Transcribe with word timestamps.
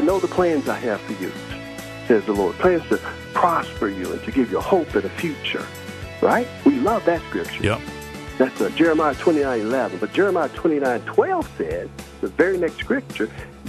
I 0.00 0.02
know 0.02 0.18
the 0.18 0.28
plans 0.28 0.66
I 0.66 0.78
have 0.78 0.98
for 1.02 1.12
you, 1.22 1.30
says 2.08 2.24
the 2.24 2.32
Lord. 2.32 2.56
Plans 2.56 2.88
to 2.88 2.96
prosper 3.34 3.86
you 3.86 4.10
and 4.10 4.22
to 4.22 4.30
give 4.30 4.50
you 4.50 4.58
hope 4.58 4.94
and 4.94 5.04
a 5.04 5.10
future. 5.10 5.66
Right? 6.22 6.48
We 6.64 6.76
love 6.76 7.04
that 7.04 7.20
scripture. 7.28 7.62
Yep. 7.62 7.80
That's 8.38 8.58
uh, 8.62 8.70
Jeremiah 8.70 9.14
29 9.14 9.60
11. 9.60 9.98
But 9.98 10.14
Jeremiah 10.14 10.48
29 10.48 11.02
12 11.02 11.50
says, 11.58 11.88
the 12.22 12.28
very 12.28 12.56
next 12.56 12.78
scripture, 12.78 13.28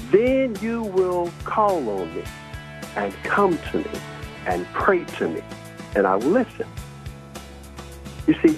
then 0.10 0.56
you 0.62 0.84
will 0.84 1.30
call 1.44 1.80
on 1.90 2.16
me 2.16 2.24
and 2.96 3.14
come 3.24 3.58
to 3.72 3.80
me 3.80 4.00
and 4.46 4.66
pray 4.68 5.04
to 5.04 5.28
me, 5.28 5.42
and 5.98 6.08
I 6.08 6.16
will 6.16 6.30
listen. 6.30 6.66
You 8.26 8.36
see, 8.42 8.58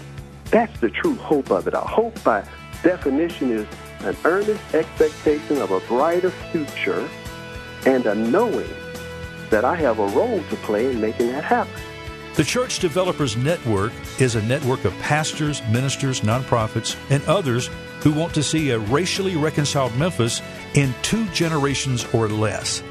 that's 0.51 0.79
the 0.79 0.91
true 0.91 1.15
hope 1.15 1.49
of 1.49 1.67
it. 1.67 1.73
Our 1.73 1.87
hope, 1.87 2.23
by 2.23 2.47
definition, 2.83 3.49
is 3.49 3.67
an 4.01 4.15
earnest 4.25 4.75
expectation 4.75 5.59
of 5.59 5.71
a 5.71 5.79
brighter 5.87 6.29
future 6.29 7.09
and 7.85 8.05
a 8.05 8.15
knowing 8.15 8.69
that 9.49 9.65
I 9.65 9.75
have 9.75 9.99
a 9.99 10.07
role 10.07 10.41
to 10.43 10.55
play 10.57 10.89
in 10.91 10.99
making 10.99 11.27
that 11.27 11.43
happen. 11.43 11.73
The 12.35 12.43
Church 12.43 12.79
Developers 12.79 13.37
Network 13.37 13.91
is 14.19 14.35
a 14.35 14.41
network 14.41 14.85
of 14.85 14.93
pastors, 14.99 15.61
ministers, 15.69 16.21
nonprofits, 16.21 16.97
and 17.11 17.23
others 17.25 17.69
who 18.01 18.11
want 18.11 18.33
to 18.33 18.41
see 18.41 18.71
a 18.71 18.79
racially 18.79 19.35
reconciled 19.35 19.95
Memphis 19.97 20.41
in 20.73 20.95
two 21.03 21.27
generations 21.29 22.05
or 22.11 22.27
less. 22.27 22.81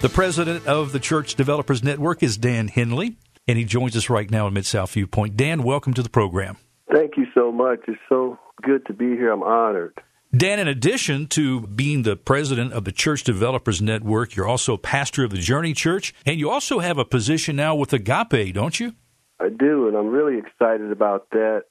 The 0.00 0.08
president 0.08 0.66
of 0.68 0.92
the 0.92 1.00
Church 1.00 1.34
Developers 1.34 1.82
Network 1.82 2.22
is 2.22 2.36
Dan 2.36 2.68
Henley, 2.68 3.16
and 3.48 3.58
he 3.58 3.64
joins 3.64 3.96
us 3.96 4.08
right 4.08 4.30
now 4.30 4.46
in 4.46 4.54
Mid 4.54 4.66
South 4.66 4.92
Viewpoint. 4.92 5.36
Dan, 5.36 5.64
welcome 5.64 5.94
to 5.94 6.02
the 6.02 6.08
program. 6.08 6.56
Thank 6.92 7.16
you 7.16 7.26
so 7.34 7.50
much. 7.50 7.80
It's 7.88 7.98
so 8.08 8.38
good 8.62 8.86
to 8.86 8.92
be 8.92 9.16
here. 9.16 9.32
I'm 9.32 9.42
honored. 9.42 10.00
Dan, 10.34 10.58
in 10.58 10.66
addition 10.66 11.26
to 11.26 11.60
being 11.66 12.04
the 12.04 12.16
president 12.16 12.72
of 12.72 12.84
the 12.84 12.92
Church 12.92 13.22
Developers 13.22 13.82
Network, 13.82 14.34
you're 14.34 14.48
also 14.48 14.78
pastor 14.78 15.24
of 15.24 15.30
the 15.30 15.36
Journey 15.36 15.74
Church, 15.74 16.14
and 16.24 16.40
you 16.40 16.48
also 16.48 16.78
have 16.78 16.96
a 16.96 17.04
position 17.04 17.54
now 17.54 17.74
with 17.74 17.92
Agape, 17.92 18.54
don't 18.54 18.80
you? 18.80 18.94
I 19.38 19.50
do, 19.50 19.88
and 19.88 19.96
I'm 19.96 20.08
really 20.08 20.38
excited 20.38 20.90
about 20.90 21.28
that. 21.32 21.64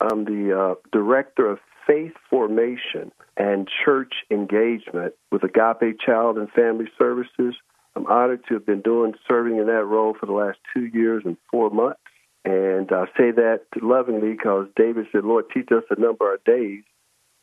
I'm 0.00 0.24
the 0.24 0.58
uh, 0.58 0.74
director 0.92 1.50
of 1.50 1.58
faith 1.86 2.14
formation 2.30 3.12
and 3.36 3.68
church 3.84 4.14
engagement 4.30 5.12
with 5.30 5.42
Agape 5.44 6.00
Child 6.00 6.38
and 6.38 6.50
Family 6.52 6.86
Services. 6.96 7.54
I'm 7.96 8.06
honored 8.06 8.44
to 8.48 8.54
have 8.54 8.64
been 8.64 8.80
doing 8.80 9.12
serving 9.28 9.58
in 9.58 9.66
that 9.66 9.84
role 9.84 10.16
for 10.18 10.24
the 10.24 10.32
last 10.32 10.58
two 10.74 10.86
years 10.86 11.22
and 11.26 11.36
four 11.50 11.68
months. 11.68 12.00
And 12.46 12.90
I 12.90 13.04
say 13.18 13.30
that 13.32 13.64
lovingly 13.82 14.32
because 14.32 14.68
David 14.74 15.06
said, 15.12 15.24
Lord, 15.24 15.46
teach 15.52 15.68
us 15.70 15.84
a 15.90 16.00
number 16.00 16.32
of 16.32 16.42
days 16.44 16.82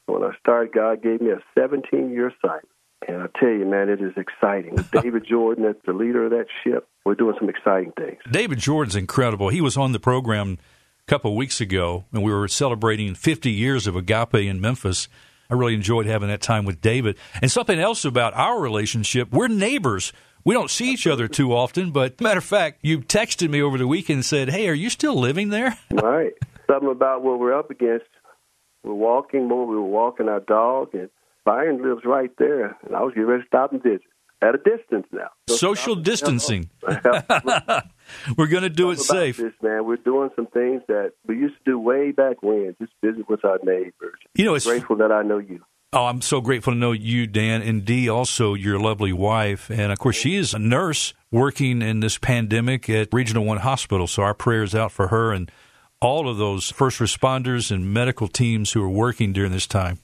when 0.06 0.24
I 0.24 0.32
started, 0.40 0.74
God 0.74 1.02
gave 1.02 1.22
me 1.22 1.32
a 1.32 1.40
17 1.58 2.12
year 2.12 2.28
assignment. 2.28 2.70
And 3.08 3.22
I 3.22 3.28
tell 3.40 3.50
you, 3.50 3.66
man, 3.66 3.90
it 3.90 4.02
is 4.02 4.14
exciting. 4.16 4.76
David 5.02 5.26
Jordan 5.30 5.66
as 5.66 5.76
the 5.86 5.94
leader 5.94 6.26
of 6.26 6.32
that 6.32 6.46
ship, 6.64 6.88
we're 7.06 7.16
doing 7.16 7.36
some 7.40 7.50
exciting 7.50 7.92
things. 7.98 8.20
David 8.30 8.60
Jordan's 8.60 8.96
incredible. 8.96 9.50
He 9.50 9.62
was 9.62 9.76
on 9.76 9.92
the 9.92 10.00
program 10.00 10.58
a 11.06 11.10
couple 11.10 11.32
of 11.32 11.38
weeks 11.38 11.60
ago, 11.60 12.06
and 12.14 12.24
we 12.24 12.32
were 12.32 12.48
celebrating 12.48 13.14
50 13.14 13.52
years 13.52 13.88
of 13.88 13.96
Agape 13.96 14.36
in 14.36 14.62
Memphis. 14.62 15.10
I 15.50 15.56
really 15.56 15.74
enjoyed 15.74 16.06
having 16.06 16.30
that 16.30 16.42
time 16.42 16.64
with 16.64 16.80
David. 16.80 17.18
And 17.42 17.52
something 17.52 17.78
else 17.78 18.06
about 18.06 18.34
our 18.36 18.60
relationship, 18.60 19.32
we're 19.32 19.50
neighbors. 19.50 20.14
We 20.46 20.54
don't 20.54 20.70
see 20.70 20.92
each 20.92 21.08
other 21.08 21.28
too 21.28 21.54
often, 21.54 21.92
but 21.92 22.20
matter 22.22 22.38
of 22.38 22.44
fact, 22.44 22.80
you 22.82 23.00
texted 23.00 23.50
me 23.50 23.62
over 23.62 23.78
the 23.78 23.88
weekend 23.88 24.18
and 24.18 24.26
said, 24.26 24.50
Hey, 24.50 24.68
are 24.68 24.74
you 24.74 24.90
still 24.90 25.16
living 25.16 25.50
there? 25.50 25.78
right. 25.92 26.34
Something 26.68 26.90
about 26.90 27.22
what 27.22 27.40
we're 27.40 27.58
up 27.58 27.70
against 27.70 28.06
we're 28.84 28.94
walking 28.94 29.48
more. 29.48 29.66
We 29.66 29.76
were 29.76 29.82
walking 29.82 30.30
our 30.30 30.40
dog, 30.40 30.94
and 30.94 31.10
Byron 31.46 31.82
lives 31.82 32.04
right 32.06 32.32
there. 32.38 32.78
And 32.86 32.96
I 32.96 33.02
was 33.02 33.14
getting 33.14 33.28
ready 33.30 33.44
to 33.44 33.48
stop 33.48 33.72
and 33.72 33.82
visit 33.82 34.02
at 34.42 34.56
a 34.56 34.58
distance 34.58 35.08
now. 35.12 35.30
So 35.48 35.56
Social 35.56 35.96
distancing. 35.96 36.70
we're 38.38 38.48
going 38.48 38.64
to 38.64 38.70
do 38.70 38.92
it 38.92 39.00
safe. 39.00 39.38
This, 39.38 39.54
man. 39.62 39.86
We're 39.86 39.98
doing 39.98 40.30
some 40.36 40.48
things 40.48 40.82
that 40.88 41.14
we 41.26 41.38
used 41.38 41.56
to 41.66 41.72
do 41.72 41.80
way 41.80 42.12
back 42.12 42.44
when. 42.44 42.76
Just 42.80 42.94
visit 43.04 43.30
with 43.30 43.46
our 43.46 43.60
neighbors. 43.64 44.20
You 44.36 44.46
know, 44.46 44.56
it's 44.56 44.66
grateful 44.66 44.98
that 44.98 45.12
I 45.12 45.24
know 45.24 45.38
you. 45.38 45.64
Oh, 45.94 46.08
I'm 46.08 46.22
so 46.22 46.42
grateful 46.42 46.74
to 46.74 46.80
know 46.80 46.92
you, 46.92 47.28
Dan, 47.28 47.62
and 47.62 47.86
Dee, 47.86 48.10
also 48.10 48.56
your 48.56 48.80
lovely 48.80 49.14
wife. 49.14 49.70
And 49.70 49.92
of 49.92 50.00
course, 50.00 50.16
she 50.16 50.36
is 50.36 50.56
a 50.56 50.60
nurse 50.60 51.14
working 51.30 51.84
in 51.84 52.00
this 52.00 52.18
pandemic 52.18 52.90
at 52.90 53.14
Regional 53.14 53.46
One 53.46 53.60
Hospital. 53.60 54.08
So 54.08 54.24
our 54.24 54.34
prayers 54.34 54.74
out 54.74 54.92
for 54.92 55.10
her 55.10 55.32
and 55.32 55.52
all 56.04 56.28
of 56.28 56.38
those 56.38 56.72
first 56.72 57.00
responders 57.00 57.72
and 57.72 57.94
medical 57.94 58.28
teams 58.28 58.72
who 58.72 58.84
are 58.84 58.90
working 58.90 59.34
during 59.34 59.52
this 59.52 59.68
time. 59.68 60.00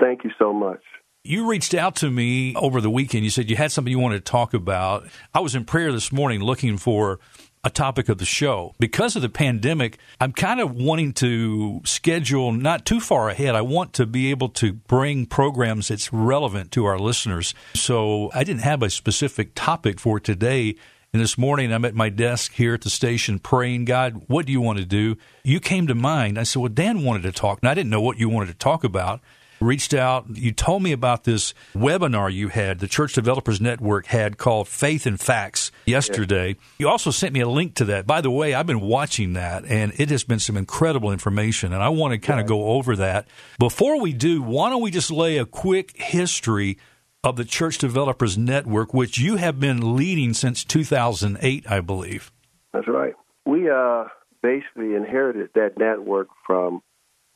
Thank 0.00 0.24
you 0.24 0.30
so 0.38 0.52
much. 0.52 0.80
You 1.24 1.48
reached 1.48 1.74
out 1.74 1.96
to 1.96 2.10
me 2.10 2.54
over 2.56 2.80
the 2.80 2.90
weekend. 2.90 3.22
You 3.22 3.30
said 3.30 3.48
you 3.48 3.56
had 3.56 3.70
something 3.70 3.90
you 3.90 3.98
wanted 3.98 4.24
to 4.24 4.30
talk 4.30 4.54
about. 4.54 5.06
I 5.32 5.40
was 5.40 5.54
in 5.54 5.64
prayer 5.64 5.92
this 5.92 6.10
morning 6.10 6.40
looking 6.40 6.78
for 6.78 7.20
a 7.64 7.70
topic 7.70 8.08
of 8.08 8.18
the 8.18 8.24
show. 8.24 8.74
Because 8.80 9.14
of 9.14 9.22
the 9.22 9.28
pandemic, 9.28 9.98
I'm 10.20 10.32
kind 10.32 10.60
of 10.60 10.74
wanting 10.74 11.12
to 11.14 11.80
schedule 11.84 12.50
not 12.50 12.84
too 12.84 12.98
far 12.98 13.28
ahead. 13.28 13.54
I 13.54 13.62
want 13.62 13.92
to 13.94 14.06
be 14.06 14.30
able 14.30 14.48
to 14.50 14.72
bring 14.72 15.26
programs 15.26 15.88
that's 15.88 16.12
relevant 16.12 16.72
to 16.72 16.84
our 16.86 16.98
listeners. 16.98 17.54
So 17.74 18.30
I 18.34 18.42
didn't 18.42 18.62
have 18.62 18.82
a 18.82 18.90
specific 18.90 19.52
topic 19.54 20.00
for 20.00 20.18
today. 20.18 20.74
And 21.14 21.20
this 21.20 21.36
morning, 21.36 21.74
I'm 21.74 21.84
at 21.84 21.94
my 21.94 22.08
desk 22.08 22.54
here 22.54 22.72
at 22.72 22.80
the 22.80 22.88
station 22.88 23.38
praying, 23.38 23.84
God, 23.84 24.22
what 24.28 24.46
do 24.46 24.52
you 24.52 24.62
want 24.62 24.78
to 24.78 24.86
do? 24.86 25.18
You 25.44 25.60
came 25.60 25.86
to 25.88 25.94
mind. 25.94 26.38
I 26.38 26.44
said, 26.44 26.60
Well, 26.60 26.72
Dan 26.72 27.04
wanted 27.04 27.24
to 27.24 27.32
talk. 27.32 27.58
And 27.60 27.68
I 27.68 27.74
didn't 27.74 27.90
know 27.90 28.00
what 28.00 28.18
you 28.18 28.30
wanted 28.30 28.46
to 28.46 28.54
talk 28.54 28.82
about. 28.82 29.20
Reached 29.60 29.92
out. 29.92 30.24
You 30.32 30.52
told 30.52 30.82
me 30.82 30.90
about 30.90 31.24
this 31.24 31.52
webinar 31.74 32.32
you 32.32 32.48
had, 32.48 32.78
the 32.78 32.88
Church 32.88 33.12
Developers 33.12 33.60
Network 33.60 34.06
had 34.06 34.38
called 34.38 34.68
Faith 34.68 35.04
and 35.04 35.20
Facts 35.20 35.70
yesterday. 35.84 36.48
Yeah. 36.48 36.54
You 36.78 36.88
also 36.88 37.10
sent 37.10 37.34
me 37.34 37.40
a 37.40 37.48
link 37.48 37.74
to 37.74 37.84
that. 37.84 38.06
By 38.06 38.22
the 38.22 38.30
way, 38.30 38.54
I've 38.54 38.66
been 38.66 38.80
watching 38.80 39.34
that, 39.34 39.66
and 39.66 39.92
it 39.98 40.08
has 40.08 40.24
been 40.24 40.38
some 40.38 40.56
incredible 40.56 41.12
information. 41.12 41.74
And 41.74 41.82
I 41.82 41.90
want 41.90 42.12
to 42.12 42.18
kind 42.18 42.40
of 42.40 42.46
go 42.46 42.68
over 42.68 42.96
that. 42.96 43.28
Before 43.58 44.00
we 44.00 44.14
do, 44.14 44.40
why 44.40 44.70
don't 44.70 44.82
we 44.82 44.90
just 44.90 45.10
lay 45.10 45.36
a 45.36 45.44
quick 45.44 45.94
history 45.94 46.78
of 47.24 47.36
the 47.36 47.44
Church 47.44 47.78
Developers 47.78 48.36
Network, 48.36 48.92
which 48.92 49.16
you 49.16 49.36
have 49.36 49.60
been 49.60 49.94
leading 49.94 50.34
since 50.34 50.64
2008, 50.64 51.70
I 51.70 51.80
believe. 51.80 52.32
That's 52.72 52.88
right. 52.88 53.14
We 53.46 53.70
uh, 53.70 54.06
basically 54.42 54.94
inherited 54.96 55.50
that 55.54 55.78
network 55.78 56.28
from 56.44 56.82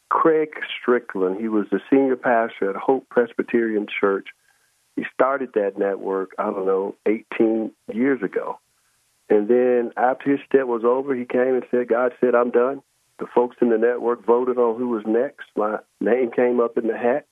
Craig 0.09 0.49
Strickland. 0.81 1.41
He 1.41 1.49
was 1.49 1.67
the 1.71 1.81
senior 1.89 2.17
pastor 2.17 2.71
at 2.71 2.77
Hope 2.77 3.09
Presbyterian 3.09 3.87
Church. 4.01 4.27
He 4.97 5.05
started 5.15 5.51
that 5.55 5.79
network, 5.79 6.31
I 6.37 6.47
don't 6.47 6.67
know, 6.67 6.97
18 7.07 7.71
years 7.93 8.23
ago. 8.23 8.59
And 9.29 9.47
then 9.47 9.93
after 9.97 10.33
his 10.33 10.41
stint 10.49 10.67
was 10.67 10.83
over, 10.85 11.15
he 11.15 11.27
came 11.27 11.55
and 11.55 11.65
said, 11.71 11.89
God 11.89 12.13
said, 12.21 12.35
I'm 12.35 12.51
done. 12.51 12.83
The 13.21 13.27
folks 13.33 13.57
in 13.61 13.71
the 13.71 13.79
network 13.79 14.27
voted 14.27 14.59
on 14.59 14.79
who 14.79 14.89
was 14.89 15.05
next. 15.07 15.47
My 15.57 15.79
name 16.01 16.31
came 16.33 16.59
up 16.59 16.77
in 16.77 16.89
the 16.89 16.97
hat. 16.97 17.27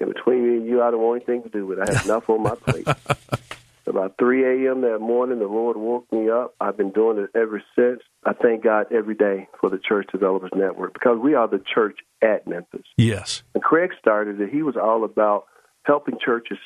And 0.00 0.12
between 0.12 0.48
me 0.48 0.56
and 0.56 0.66
you, 0.66 0.82
I 0.82 0.90
don't 0.90 1.00
want 1.00 1.22
anything 1.28 1.42
to 1.42 1.48
do 1.48 1.66
with 1.66 1.78
it. 1.78 1.88
I 1.88 1.94
have 1.94 2.04
enough 2.04 2.28
on 2.28 2.42
my 2.42 2.54
plate. 2.54 2.86
About 3.86 4.16
3 4.18 4.66
a.m. 4.66 4.82
that 4.82 5.00
morning, 5.00 5.40
the 5.40 5.46
Lord 5.46 5.76
woke 5.76 6.10
me 6.12 6.30
up. 6.30 6.54
I've 6.60 6.76
been 6.76 6.90
doing 6.90 7.18
it 7.18 7.30
ever 7.36 7.62
since. 7.76 8.00
I 8.24 8.34
thank 8.34 8.62
God 8.62 8.86
every 8.92 9.14
day 9.14 9.48
for 9.60 9.68
the 9.68 9.78
Church 9.78 10.06
Developers 10.12 10.50
Network 10.54 10.92
because 10.92 11.18
we 11.18 11.34
are 11.34 11.48
the 11.48 11.62
church 11.74 11.98
at 12.22 12.46
Memphis. 12.46 12.86
Yes. 12.96 13.42
And 13.54 13.62
Craig 13.64 13.90
started 13.98 14.40
it. 14.40 14.50
He 14.50 14.62
was 14.62 14.76
all 14.76 15.02
about 15.02 15.46
helping 15.84 16.18
churches 16.24 16.58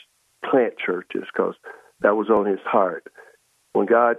plant 0.48 0.74
churches 0.84 1.24
because 1.32 1.54
that 2.00 2.16
was 2.16 2.28
on 2.28 2.46
his 2.46 2.60
heart. 2.64 3.06
When 3.72 3.86
God 3.86 4.16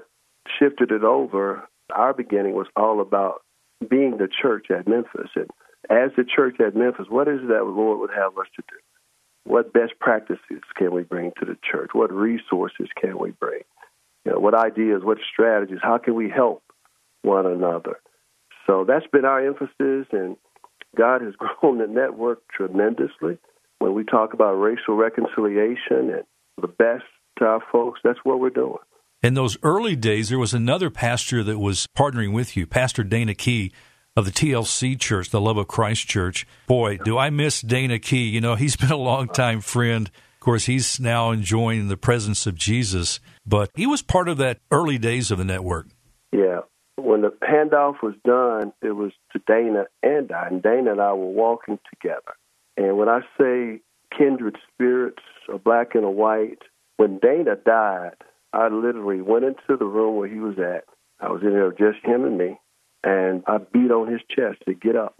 shifted 0.59 0.91
it 0.91 1.03
over, 1.03 1.67
our 1.93 2.13
beginning 2.13 2.55
was 2.55 2.67
all 2.75 3.01
about 3.01 3.43
being 3.87 4.17
the 4.17 4.27
church 4.41 4.67
at 4.71 4.87
Memphis. 4.87 5.29
And 5.35 5.49
as 5.89 6.11
the 6.17 6.23
church 6.23 6.59
at 6.59 6.75
Memphis, 6.75 7.05
what 7.09 7.27
is 7.27 7.41
it 7.41 7.47
that 7.47 7.59
the 7.59 7.63
Lord 7.63 7.99
would 7.99 8.11
have 8.15 8.37
us 8.37 8.47
to 8.55 8.63
do? 8.63 8.77
What 9.45 9.73
best 9.73 9.93
practices 9.99 10.61
can 10.75 10.93
we 10.93 11.03
bring 11.03 11.31
to 11.39 11.45
the 11.45 11.57
church? 11.71 11.91
What 11.93 12.11
resources 12.11 12.87
can 12.99 13.17
we 13.17 13.31
bring? 13.31 13.61
You 14.25 14.33
know, 14.33 14.39
what 14.39 14.55
ideas, 14.55 15.01
what 15.03 15.19
strategies? 15.31 15.79
How 15.81 15.97
can 15.97 16.15
we 16.15 16.29
help 16.29 16.63
one 17.21 17.45
another? 17.45 17.99
So 18.67 18.83
that's 18.87 19.05
been 19.11 19.25
our 19.25 19.45
emphasis, 19.45 20.07
and 20.11 20.35
God 20.95 21.21
has 21.21 21.35
grown 21.37 21.77
the 21.77 21.87
network 21.87 22.41
tremendously. 22.49 23.37
When 23.79 23.93
we 23.93 24.03
talk 24.03 24.33
about 24.33 24.53
racial 24.53 24.95
reconciliation 24.95 26.09
and 26.09 26.23
the 26.59 26.67
best 26.67 27.03
folks, 27.71 27.99
that's 28.03 28.19
what 28.23 28.39
we're 28.39 28.49
doing. 28.49 28.77
In 29.21 29.33
those 29.33 29.57
early 29.63 29.95
days, 29.95 30.29
there 30.29 30.39
was 30.39 30.53
another 30.53 30.89
pastor 30.89 31.43
that 31.43 31.59
was 31.59 31.87
partnering 31.97 32.33
with 32.33 32.55
you, 32.55 32.65
Pastor 32.65 33.03
Dana 33.03 33.33
Key 33.33 33.73
of 34.15 34.25
the 34.25 34.31
TLC 34.31 34.97
Church, 34.99 35.29
the 35.29 35.41
Love 35.41 35.57
of 35.57 35.67
Christ 35.67 36.07
Church. 36.07 36.47
Boy, 36.67 36.97
do 36.97 37.17
I 37.17 37.29
miss 37.29 37.61
Dana 37.61 37.99
Key. 37.99 38.29
You 38.29 38.39
know, 38.39 38.55
he's 38.55 38.75
been 38.77 38.91
a 38.91 38.97
longtime 38.97 39.61
friend. 39.61 40.07
Of 40.07 40.39
course, 40.39 40.65
he's 40.65 40.99
now 40.99 41.31
enjoying 41.31 41.87
the 41.87 41.97
presence 41.97 42.45
of 42.47 42.55
Jesus, 42.55 43.19
but 43.45 43.71
he 43.75 43.85
was 43.85 44.01
part 44.01 44.29
of 44.29 44.37
that 44.37 44.59
early 44.71 44.97
days 44.97 45.31
of 45.31 45.37
the 45.37 45.43
network. 45.45 45.87
Yeah. 46.31 46.61
When 46.97 47.21
the 47.21 47.31
handoff 47.43 48.01
was 48.01 48.13
done, 48.23 48.71
it 48.81 48.95
was 48.95 49.11
to 49.33 49.41
Dana 49.45 49.85
and 50.01 50.31
I, 50.31 50.47
and 50.47 50.63
Dana 50.63 50.93
and 50.93 51.01
I 51.01 51.11
were 51.13 51.25
walking 51.25 51.79
together. 51.89 52.35
And 52.77 52.97
when 52.97 53.09
I 53.09 53.19
say 53.37 53.81
kindred 54.17 54.57
spirits, 54.71 55.23
a 55.53 55.57
black 55.57 55.93
and 55.93 56.05
a 56.05 56.09
white, 56.09 56.59
When 56.97 57.19
Dana 57.19 57.55
died, 57.57 58.15
I 58.53 58.69
literally 58.69 59.21
went 59.21 59.43
into 59.43 59.77
the 59.77 59.85
room 59.85 60.15
where 60.15 60.29
he 60.29 60.39
was 60.39 60.57
at. 60.57 60.85
I 61.19 61.29
was 61.29 61.41
in 61.41 61.49
there 61.49 61.71
just 61.71 62.05
him 62.05 62.23
and 62.23 62.37
me, 62.37 62.57
and 63.05 63.43
I 63.47 63.59
beat 63.59 63.91
on 63.91 64.11
his 64.11 64.21
chest 64.27 64.63
to 64.67 64.73
get 64.73 64.95
up. 64.95 65.15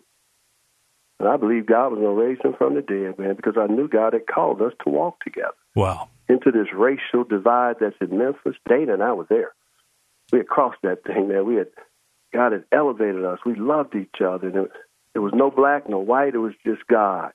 And 1.20 1.30
I 1.30 1.38
believe 1.38 1.68
God 1.68 1.92
was 1.92 2.00
going 2.00 2.18
to 2.18 2.24
raise 2.24 2.40
him 2.44 2.56
from 2.58 2.76
the 2.76 2.82
dead, 2.82 3.18
man, 3.18 3.36
because 3.36 3.54
I 3.58 3.68
knew 3.72 3.88
God 3.88 4.14
had 4.14 4.28
called 4.28 4.62
us 4.62 4.74
to 4.84 4.90
walk 4.90 5.24
together. 5.24 5.54
Wow. 5.76 6.10
Into 6.28 6.52
this 6.52 6.68
racial 6.76 7.24
divide 7.24 7.76
that's 7.80 7.96
in 8.02 8.18
Memphis. 8.18 8.56
Dana 8.68 8.94
and 8.94 9.04
I 9.04 9.14
were 9.14 9.28
there. 9.30 9.54
We 10.34 10.40
had 10.40 10.48
crossed 10.48 10.82
that 10.82 11.04
thing, 11.06 11.30
man. 11.30 11.46
We 11.46 11.56
had, 11.56 11.68
God 12.34 12.52
had 12.52 12.66
elevated 12.72 13.24
us. 13.24 13.40
We 13.46 13.56
loved 13.56 13.96
each 13.96 14.20
other. 14.20 14.48
And 14.48 14.58
it, 14.58 14.72
there 15.14 15.22
was 15.22 15.34
no 15.34 15.52
black, 15.52 15.88
no 15.88 16.00
white. 16.00 16.34
It 16.34 16.40
was 16.40 16.54
just 16.66 16.86
God. 16.88 17.32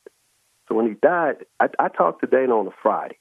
So 0.69 0.75
when 0.75 0.87
he 0.87 0.95
died, 0.95 1.47
I, 1.61 1.69
I 1.79 1.89
talked 1.89 2.21
to 2.23 2.27
Dana 2.27 2.59
on 2.59 2.67
a 2.67 2.75
Friday. 2.83 3.19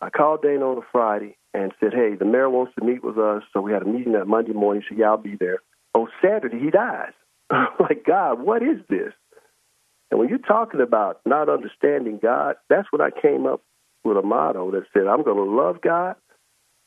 I 0.00 0.10
called 0.10 0.42
Dana 0.42 0.70
on 0.70 0.78
a 0.78 0.86
Friday 0.92 1.38
and 1.54 1.72
said, 1.80 1.94
hey, 1.94 2.14
the 2.14 2.26
mayor 2.26 2.50
wants 2.50 2.74
to 2.78 2.84
meet 2.84 3.02
with 3.02 3.18
us. 3.18 3.42
So 3.52 3.62
we 3.62 3.72
had 3.72 3.82
a 3.82 3.86
meeting 3.86 4.12
that 4.12 4.26
Monday 4.26 4.52
morning. 4.52 4.82
He 4.82 4.94
said, 4.94 5.00
yeah, 5.00 5.06
I'll 5.06 5.16
be 5.16 5.36
there. 5.36 5.60
On 5.96 6.06
Saturday, 6.22 6.58
he 6.60 6.70
dies. 6.70 7.12
Like, 7.80 8.04
God, 8.04 8.40
what 8.40 8.62
is 8.62 8.78
this? 8.88 9.12
And 10.10 10.20
when 10.20 10.28
you're 10.28 10.38
talking 10.38 10.80
about 10.80 11.20
not 11.24 11.48
understanding 11.48 12.18
God, 12.22 12.56
that's 12.68 12.86
when 12.90 13.00
I 13.00 13.10
came 13.10 13.46
up 13.46 13.62
with 14.04 14.16
a 14.16 14.22
motto 14.22 14.70
that 14.72 14.84
said, 14.92 15.06
I'm 15.06 15.22
going 15.22 15.36
to 15.36 15.56
love 15.56 15.80
God 15.80 16.16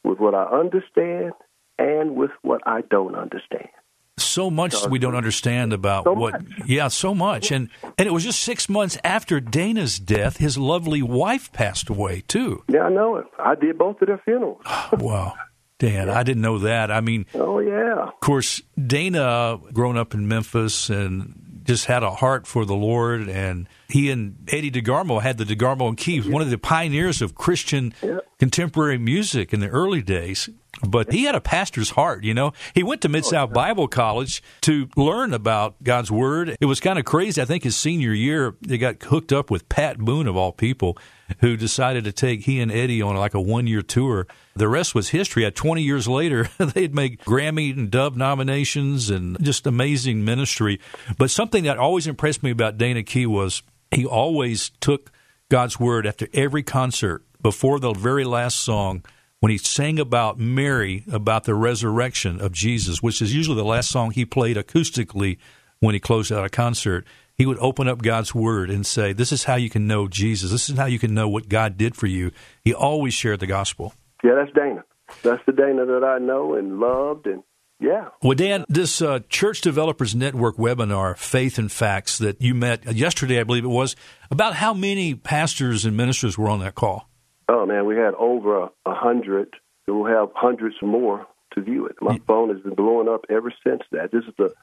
with 0.03 0.19
what 0.19 0.35
I 0.35 0.43
understand 0.43 1.33
and 1.77 2.15
with 2.15 2.31
what 2.43 2.61
I 2.67 2.81
don't 2.81 3.15
understand. 3.15 3.69
So 4.17 4.51
much 4.51 4.75
we 4.87 4.99
don't 4.99 5.15
understand 5.15 5.71
about 5.73 6.03
so 6.03 6.13
what, 6.13 6.33
much. 6.33 6.67
yeah, 6.67 6.89
so 6.89 7.15
much, 7.15 7.51
and 7.51 7.69
and 7.97 8.05
it 8.05 8.11
was 8.11 8.25
just 8.25 8.41
six 8.41 8.67
months 8.67 8.97
after 9.01 9.39
Dana's 9.39 9.97
death, 9.97 10.37
his 10.37 10.57
lovely 10.57 11.01
wife 11.01 11.53
passed 11.53 11.89
away 11.89 12.21
too. 12.27 12.63
Yeah, 12.67 12.81
I 12.81 12.89
know 12.89 13.15
it. 13.15 13.25
I 13.39 13.55
did 13.55 13.77
both 13.77 14.01
of 14.01 14.07
their 14.07 14.21
funerals. 14.25 14.61
Wow, 14.91 15.35
Dan, 15.79 16.09
I 16.09 16.23
didn't 16.23 16.41
know 16.41 16.59
that. 16.59 16.91
I 16.91 16.99
mean, 17.01 17.25
oh 17.33 17.59
yeah, 17.59 18.03
of 18.09 18.19
course, 18.19 18.61
Dana, 18.77 19.57
grown 19.73 19.97
up 19.97 20.13
in 20.13 20.27
Memphis 20.27 20.89
and 20.89 21.61
just 21.63 21.85
had 21.85 22.03
a 22.03 22.11
heart 22.11 22.45
for 22.47 22.65
the 22.65 22.75
Lord, 22.75 23.29
and 23.29 23.67
he 23.87 24.09
and 24.11 24.37
Eddie 24.51 24.71
DeGarmo 24.71 25.21
had 25.21 25.37
the 25.37 25.45
DeGarmo 25.45 25.87
and 25.87 25.97
Keys, 25.97 26.27
one 26.27 26.41
of 26.41 26.49
the 26.49 26.57
pioneers 26.57 27.21
of 27.21 27.33
Christian 27.35 27.93
Yep. 28.03 28.27
contemporary 28.39 28.97
music 28.97 29.53
in 29.53 29.59
the 29.61 29.67
early 29.69 30.01
days. 30.01 30.49
But 30.87 31.11
he 31.11 31.23
had 31.23 31.35
a 31.35 31.41
pastor's 31.41 31.91
heart, 31.91 32.23
you 32.23 32.33
know. 32.33 32.53
He 32.73 32.83
went 32.83 33.01
to 33.01 33.07
oh, 33.07 33.11
Mid 33.11 33.25
South 33.25 33.51
Bible 33.51 33.87
College 33.87 34.41
to 34.61 34.87
learn 34.95 35.33
about 35.33 35.83
God's 35.83 36.11
Word. 36.11 36.55
It 36.59 36.65
was 36.65 36.79
kind 36.79 36.97
of 36.97 37.05
crazy. 37.05 37.41
I 37.41 37.45
think 37.45 37.63
his 37.63 37.75
senior 37.75 38.13
year, 38.13 38.55
they 38.61 38.77
got 38.77 39.01
hooked 39.03 39.33
up 39.33 39.51
with 39.51 39.67
Pat 39.67 39.97
Boone, 39.97 40.27
of 40.27 40.37
all 40.37 40.51
people, 40.51 40.97
who 41.39 41.57
decided 41.57 42.05
to 42.05 42.11
take 42.11 42.41
he 42.41 42.59
and 42.59 42.71
Eddie 42.71 43.01
on 43.01 43.15
like 43.15 43.33
a 43.33 43.41
one 43.41 43.67
year 43.67 43.81
tour. 43.81 44.25
The 44.55 44.69
rest 44.69 44.95
was 44.95 45.09
history. 45.09 45.45
At 45.45 45.55
20 45.55 45.81
years 45.81 46.07
later, 46.07 46.49
they'd 46.57 46.95
make 46.95 47.23
Grammy 47.23 47.75
and 47.75 47.91
Dove 47.91 48.15
nominations 48.15 49.09
and 49.09 49.41
just 49.43 49.67
amazing 49.67 50.23
ministry. 50.23 50.79
But 51.17 51.29
something 51.29 51.65
that 51.65 51.77
always 51.77 52.07
impressed 52.07 52.41
me 52.41 52.51
about 52.51 52.77
Dana 52.77 53.03
Key 53.03 53.25
was 53.25 53.63
he 53.91 54.05
always 54.05 54.71
took 54.79 55.11
God's 55.49 55.79
Word 55.79 56.05
after 56.05 56.27
every 56.33 56.63
concert, 56.63 57.23
before 57.41 57.79
the 57.79 57.93
very 57.93 58.23
last 58.23 58.59
song 58.59 59.03
when 59.39 59.51
he 59.51 59.57
sang 59.57 59.99
about 59.99 60.37
Mary, 60.37 61.03
about 61.11 61.45
the 61.45 61.55
resurrection 61.55 62.41
of 62.41 62.51
Jesus, 62.51 63.01
which 63.01 63.21
is 63.21 63.33
usually 63.33 63.57
the 63.57 63.63
last 63.63 63.89
song 63.89 64.11
he 64.11 64.25
played 64.25 64.57
acoustically 64.57 65.37
when 65.79 65.93
he 65.93 65.99
closed 65.99 66.31
out 66.31 66.45
a 66.45 66.49
concert, 66.49 67.05
he 67.35 67.45
would 67.45 67.57
open 67.59 67.87
up 67.87 68.01
God's 68.01 68.35
Word 68.35 68.69
and 68.69 68.85
say, 68.85 69.13
This 69.13 69.31
is 69.31 69.45
how 69.45 69.55
you 69.55 69.69
can 69.69 69.87
know 69.87 70.07
Jesus. 70.07 70.51
This 70.51 70.69
is 70.69 70.77
how 70.77 70.85
you 70.85 70.99
can 70.99 71.13
know 71.13 71.29
what 71.29 71.47
God 71.47 71.77
did 71.77 71.95
for 71.95 72.07
you. 72.07 72.31
He 72.63 72.73
always 72.73 73.13
shared 73.13 73.39
the 73.39 73.47
gospel. 73.47 73.93
yeah. 74.23 74.35
That's 74.35 74.51
Dana. 74.53 74.83
That's 75.23 75.41
the 75.45 75.53
Dana 75.53 75.85
that 75.85 76.03
I 76.03 76.19
know 76.19 76.53
and 76.53 76.79
loved, 76.79 77.25
and 77.25 77.43
yeah, 77.81 78.09
Well, 78.21 78.35
Dan, 78.35 78.65
this 78.67 79.01
uh, 79.01 79.19
Church 79.29 79.61
Developers 79.61 80.13
Network 80.13 80.57
webinar, 80.57 81.17
Faith 81.17 81.57
and 81.57 81.71
Facts, 81.71 82.17
that 82.17 82.41
you 82.41 82.53
met 82.53 82.93
yesterday, 82.93 83.39
I 83.39 83.43
believe 83.43 83.63
it 83.63 83.69
was, 83.69 83.95
about 84.29 84.55
how 84.55 84.73
many 84.73 85.15
pastors 85.15 85.85
and 85.85 85.95
ministers 85.95 86.37
were 86.37 86.49
on 86.49 86.59
that 86.59 86.75
call? 86.75 87.08
Oh 87.49 87.65
man, 87.65 87.87
we 87.87 87.95
had 87.95 88.13
over 88.13 88.69
a, 88.85 88.93
hundred. 88.93 89.55
We'll 89.87 90.05
have 90.05 90.29
hundreds 90.35 90.75
more 90.83 91.25
to 91.55 91.61
view 91.61 91.87
it. 91.87 91.95
My 91.99 92.19
phone 92.27 92.49
has 92.49 92.61
been 92.61 92.75
blowing 92.75 93.09
up 93.09 93.25
ever 93.27 93.51
since 93.65 93.81
that. 93.91 94.11
This 94.11 94.23
is 94.25 94.33
the 94.37 94.53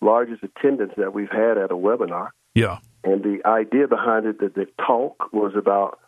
largest 0.00 0.42
attendance 0.42 0.94
that 0.96 1.12
we've 1.12 1.30
had 1.30 1.58
at 1.58 1.70
a 1.70 1.76
webinar. 1.76 2.30
Yeah. 2.54 2.78
And 3.04 3.22
the 3.22 3.46
idea 3.46 3.88
behind 3.88 4.24
it, 4.24 4.40
that 4.40 4.54
the 4.54 4.66
talk 4.86 5.30
was 5.34 5.52
about 5.54 5.98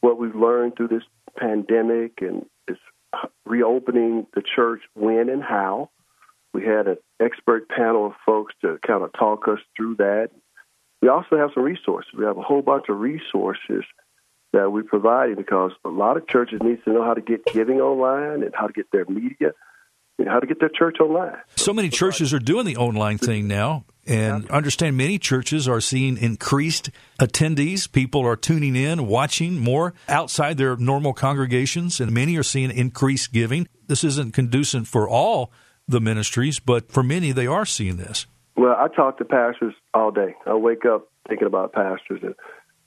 what 0.00 0.20
we've 0.20 0.36
learned 0.36 0.76
through 0.76 0.88
this 0.88 1.02
pandemic 1.36 2.20
and 2.20 2.46
is 2.68 2.78
reopening 3.44 4.28
the 4.34 4.42
church 4.42 4.82
when 4.94 5.28
and 5.28 5.42
how. 5.42 5.90
We 6.54 6.64
had 6.64 6.86
an 6.86 6.98
expert 7.20 7.68
panel 7.68 8.06
of 8.06 8.12
folks 8.24 8.54
to 8.60 8.78
kind 8.86 9.02
of 9.02 9.12
talk 9.18 9.48
us 9.48 9.58
through 9.76 9.96
that. 9.96 10.30
We 11.00 11.08
also 11.08 11.36
have 11.38 11.50
some 11.54 11.64
resources. 11.64 12.12
We 12.16 12.24
have 12.24 12.38
a 12.38 12.42
whole 12.42 12.62
bunch 12.62 12.84
of 12.88 13.00
resources 13.00 13.84
that 14.52 14.70
we 14.70 14.82
provided 14.82 15.36
because 15.36 15.72
a 15.84 15.88
lot 15.88 16.16
of 16.16 16.28
churches 16.28 16.60
need 16.62 16.84
to 16.84 16.92
know 16.92 17.04
how 17.04 17.14
to 17.14 17.20
get 17.20 17.44
giving 17.46 17.80
online 17.80 18.42
and 18.42 18.54
how 18.54 18.66
to 18.66 18.72
get 18.72 18.90
their 18.92 19.04
media 19.06 19.52
and 20.18 20.28
how 20.28 20.38
to 20.38 20.46
get 20.46 20.60
their 20.60 20.68
church 20.68 20.98
online. 21.00 21.38
So 21.56 21.72
many 21.72 21.88
churches 21.88 22.32
are 22.34 22.38
doing 22.38 22.66
the 22.66 22.76
online 22.76 23.18
thing 23.18 23.48
now, 23.48 23.84
and 24.06 24.48
understand 24.50 24.96
many 24.96 25.18
churches 25.18 25.66
are 25.66 25.80
seeing 25.80 26.16
increased 26.18 26.90
attendees. 27.18 27.90
People 27.90 28.26
are 28.26 28.36
tuning 28.36 28.76
in, 28.76 29.06
watching 29.06 29.58
more 29.58 29.94
outside 30.08 30.58
their 30.58 30.76
normal 30.76 31.12
congregations, 31.12 31.98
and 31.98 32.12
many 32.12 32.36
are 32.36 32.42
seeing 32.42 32.70
increased 32.70 33.32
giving. 33.32 33.68
This 33.86 34.04
isn't 34.04 34.32
conducive 34.34 34.86
for 34.86 35.08
all 35.08 35.50
the 35.88 36.00
ministries, 36.00 36.60
but 36.60 36.92
for 36.92 37.02
many, 37.02 37.32
they 37.32 37.46
are 37.46 37.66
seeing 37.66 37.96
this. 37.96 38.26
Well, 38.56 38.76
I 38.78 38.88
talk 38.94 39.18
to 39.18 39.24
pastors 39.24 39.74
all 39.94 40.10
day. 40.10 40.34
I 40.46 40.54
wake 40.54 40.84
up 40.84 41.08
thinking 41.26 41.46
about 41.46 41.72
pastors, 41.72 42.20
and 42.22 42.34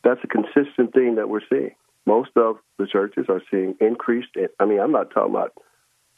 that's 0.06 0.22
a 0.24 0.28
consistent 0.28 0.94
thing 0.94 1.16
that 1.16 1.28
we're 1.28 1.42
seeing. 1.50 1.76
Most 2.06 2.30
of 2.36 2.58
the 2.78 2.86
churches 2.86 3.26
are 3.28 3.42
seeing 3.50 3.76
increased. 3.82 4.30
I 4.60 4.66
mean, 4.66 4.80
I'm 4.80 4.92
not 4.92 5.10
talking 5.10 5.34
about 5.34 5.54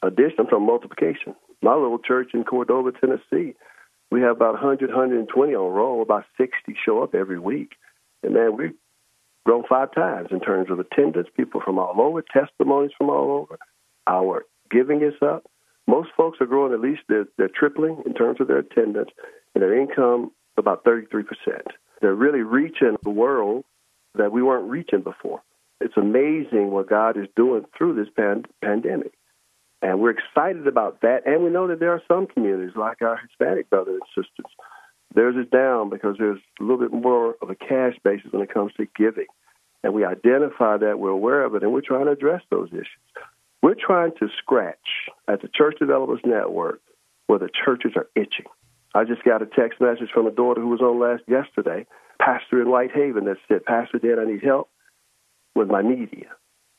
addition, 0.02 0.36
I'm 0.40 0.46
talking 0.46 0.66
multiplication. 0.66 1.34
My 1.62 1.74
little 1.74 1.98
church 1.98 2.30
in 2.34 2.44
Cordova, 2.44 2.92
Tennessee, 2.92 3.54
we 4.10 4.20
have 4.20 4.36
about 4.36 4.52
100, 4.52 4.90
120 4.90 5.54
on 5.54 5.72
roll. 5.72 6.02
About 6.02 6.24
60 6.36 6.76
show 6.84 7.02
up 7.02 7.14
every 7.14 7.38
week. 7.38 7.72
And 8.22 8.34
man, 8.34 8.56
we've 8.56 8.74
grown 9.44 9.64
five 9.68 9.92
times 9.94 10.28
in 10.30 10.40
terms 10.40 10.70
of 10.70 10.78
attendance, 10.78 11.28
people 11.34 11.60
from 11.64 11.78
all 11.78 11.98
over, 11.98 12.22
testimonies 12.22 12.92
from 12.96 13.08
all 13.08 13.40
over. 13.40 13.58
Our 14.06 14.44
giving 14.70 15.02
is 15.02 15.14
up. 15.22 15.50
Most 15.86 16.10
folks 16.16 16.38
are 16.42 16.46
growing 16.46 16.74
at 16.74 16.80
least, 16.80 17.00
they're, 17.08 17.26
they're 17.38 17.48
tripling 17.48 18.02
in 18.04 18.12
terms 18.12 18.40
of 18.40 18.48
their 18.48 18.58
attendance, 18.58 19.08
and 19.54 19.62
their 19.62 19.80
income 19.80 20.32
about 20.58 20.84
33%. 20.84 21.24
They're 22.02 22.14
really 22.14 22.42
reaching 22.42 22.96
the 23.02 23.10
world 23.10 23.64
that 24.14 24.32
we 24.32 24.42
weren't 24.42 24.70
reaching 24.70 25.02
before. 25.02 25.42
It's 25.80 25.96
amazing 25.96 26.70
what 26.70 26.88
God 26.88 27.16
is 27.16 27.28
doing 27.36 27.64
through 27.76 27.94
this 27.94 28.12
pan- 28.16 28.46
pandemic. 28.62 29.12
And 29.80 30.00
we're 30.00 30.10
excited 30.10 30.66
about 30.66 31.02
that. 31.02 31.26
And 31.26 31.44
we 31.44 31.50
know 31.50 31.68
that 31.68 31.78
there 31.78 31.92
are 31.92 32.02
some 32.08 32.26
communities, 32.26 32.74
like 32.74 33.00
our 33.00 33.16
Hispanic 33.16 33.70
brothers 33.70 34.00
and 34.00 34.24
sisters, 34.24 34.52
theirs 35.14 35.36
is 35.36 35.50
down 35.50 35.88
because 35.88 36.16
there's 36.18 36.40
a 36.60 36.62
little 36.62 36.78
bit 36.78 36.92
more 36.92 37.36
of 37.40 37.50
a 37.50 37.54
cash 37.54 37.94
basis 38.02 38.32
when 38.32 38.42
it 38.42 38.52
comes 38.52 38.72
to 38.74 38.86
giving. 38.96 39.26
And 39.84 39.94
we 39.94 40.04
identify 40.04 40.78
that, 40.78 40.98
we're 40.98 41.10
aware 41.10 41.44
of 41.44 41.54
it, 41.54 41.62
and 41.62 41.72
we're 41.72 41.80
trying 41.80 42.06
to 42.06 42.10
address 42.10 42.42
those 42.50 42.68
issues. 42.72 42.88
We're 43.62 43.74
trying 43.74 44.12
to 44.18 44.28
scratch 44.38 44.76
at 45.28 45.42
the 45.42 45.48
Church 45.48 45.76
Developers 45.78 46.20
Network 46.24 46.80
where 47.26 47.38
the 47.38 47.48
churches 47.64 47.92
are 47.94 48.08
itching. 48.16 48.46
I 48.94 49.04
just 49.04 49.24
got 49.24 49.42
a 49.42 49.46
text 49.46 49.80
message 49.80 50.10
from 50.12 50.26
a 50.26 50.30
daughter 50.30 50.60
who 50.60 50.68
was 50.68 50.80
on 50.80 50.98
last 50.98 51.22
yesterday, 51.28 51.86
pastor 52.20 52.62
in 52.62 52.68
Whitehaven, 52.68 53.26
that 53.26 53.36
said, 53.46 53.64
Pastor 53.64 53.98
Dad, 53.98 54.18
I 54.18 54.24
need 54.24 54.42
help 54.42 54.70
with 55.54 55.68
my 55.68 55.82
media. 55.82 56.28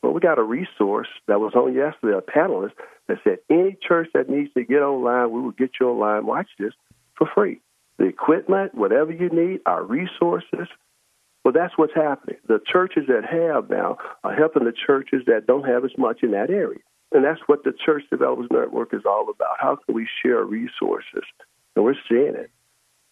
Well, 0.02 0.14
we 0.14 0.22
got 0.22 0.40
a 0.40 0.44
resource 0.44 1.10
that 1.28 1.40
was 1.40 1.54
on 1.56 1.74
yesterday, 1.74 2.18
a 2.18 2.22
panelist 2.22 2.72
that 3.08 3.18
said 3.24 3.40
any 3.50 3.78
church 3.86 4.08
that 4.14 4.30
needs 4.30 4.54
to 4.54 4.64
get 4.64 4.82
online, 4.82 5.32
we 5.32 5.42
will 5.42 5.52
get 5.52 5.72
you 5.80 5.90
online. 5.90 6.26
Watch 6.26 6.48
this 6.58 6.74
for 7.16 7.28
free. 7.36 7.62
The 7.98 8.06
equipment, 8.06 8.74
whatever 8.76 9.12
you 9.12 9.30
need, 9.30 9.60
our 9.66 9.84
resources. 9.84 10.68
Well, 11.44 11.54
that's 11.54 11.78
what's 11.78 11.94
happening. 11.94 12.38
The 12.48 12.60
churches 12.66 13.04
that 13.08 13.26
have 13.26 13.70
now 13.70 13.98
are 14.24 14.34
helping 14.34 14.64
the 14.64 14.74
churches 14.74 15.24
that 15.28 15.48
don't 15.48 15.66
have 15.66 15.84
as 15.84 15.92
much 15.98 16.20
in 16.24 16.32
that 16.32 16.50
area. 16.50 16.80
And 17.12 17.26
that's 17.26 17.42
what 17.48 17.64
the 17.64 17.74
Church 17.86 18.04
Developers 18.10 18.48
Network 18.52 18.94
is 18.94 19.02
all 19.06 19.28
about. 19.30 19.58
How 19.60 19.76
can 19.76 19.96
we 19.96 20.08
share 20.24 20.44
resources? 20.44 21.24
And 21.76 21.86
we're 21.86 21.96
seeing 22.08 22.36
it 22.36 22.52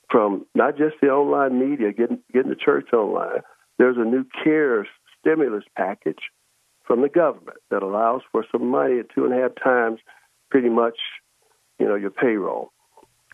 from 0.09 0.45
not 0.55 0.77
just 0.77 0.95
the 1.01 1.09
online 1.09 1.59
media, 1.59 1.91
getting, 1.91 2.19
getting 2.33 2.49
the 2.49 2.55
church 2.55 2.89
online. 2.93 3.41
There's 3.77 3.97
a 3.97 4.05
new 4.05 4.25
CARES 4.43 4.87
stimulus 5.19 5.63
package 5.75 6.19
from 6.85 7.01
the 7.01 7.09
government 7.09 7.57
that 7.69 7.83
allows 7.83 8.21
for 8.31 8.45
some 8.51 8.67
money 8.67 8.99
at 8.99 9.13
two 9.13 9.25
and 9.25 9.33
a 9.33 9.37
half 9.37 9.51
times 9.61 9.99
pretty 10.49 10.69
much, 10.69 10.97
you 11.79 11.85
know, 11.85 11.95
your 11.95 12.11
payroll. 12.11 12.71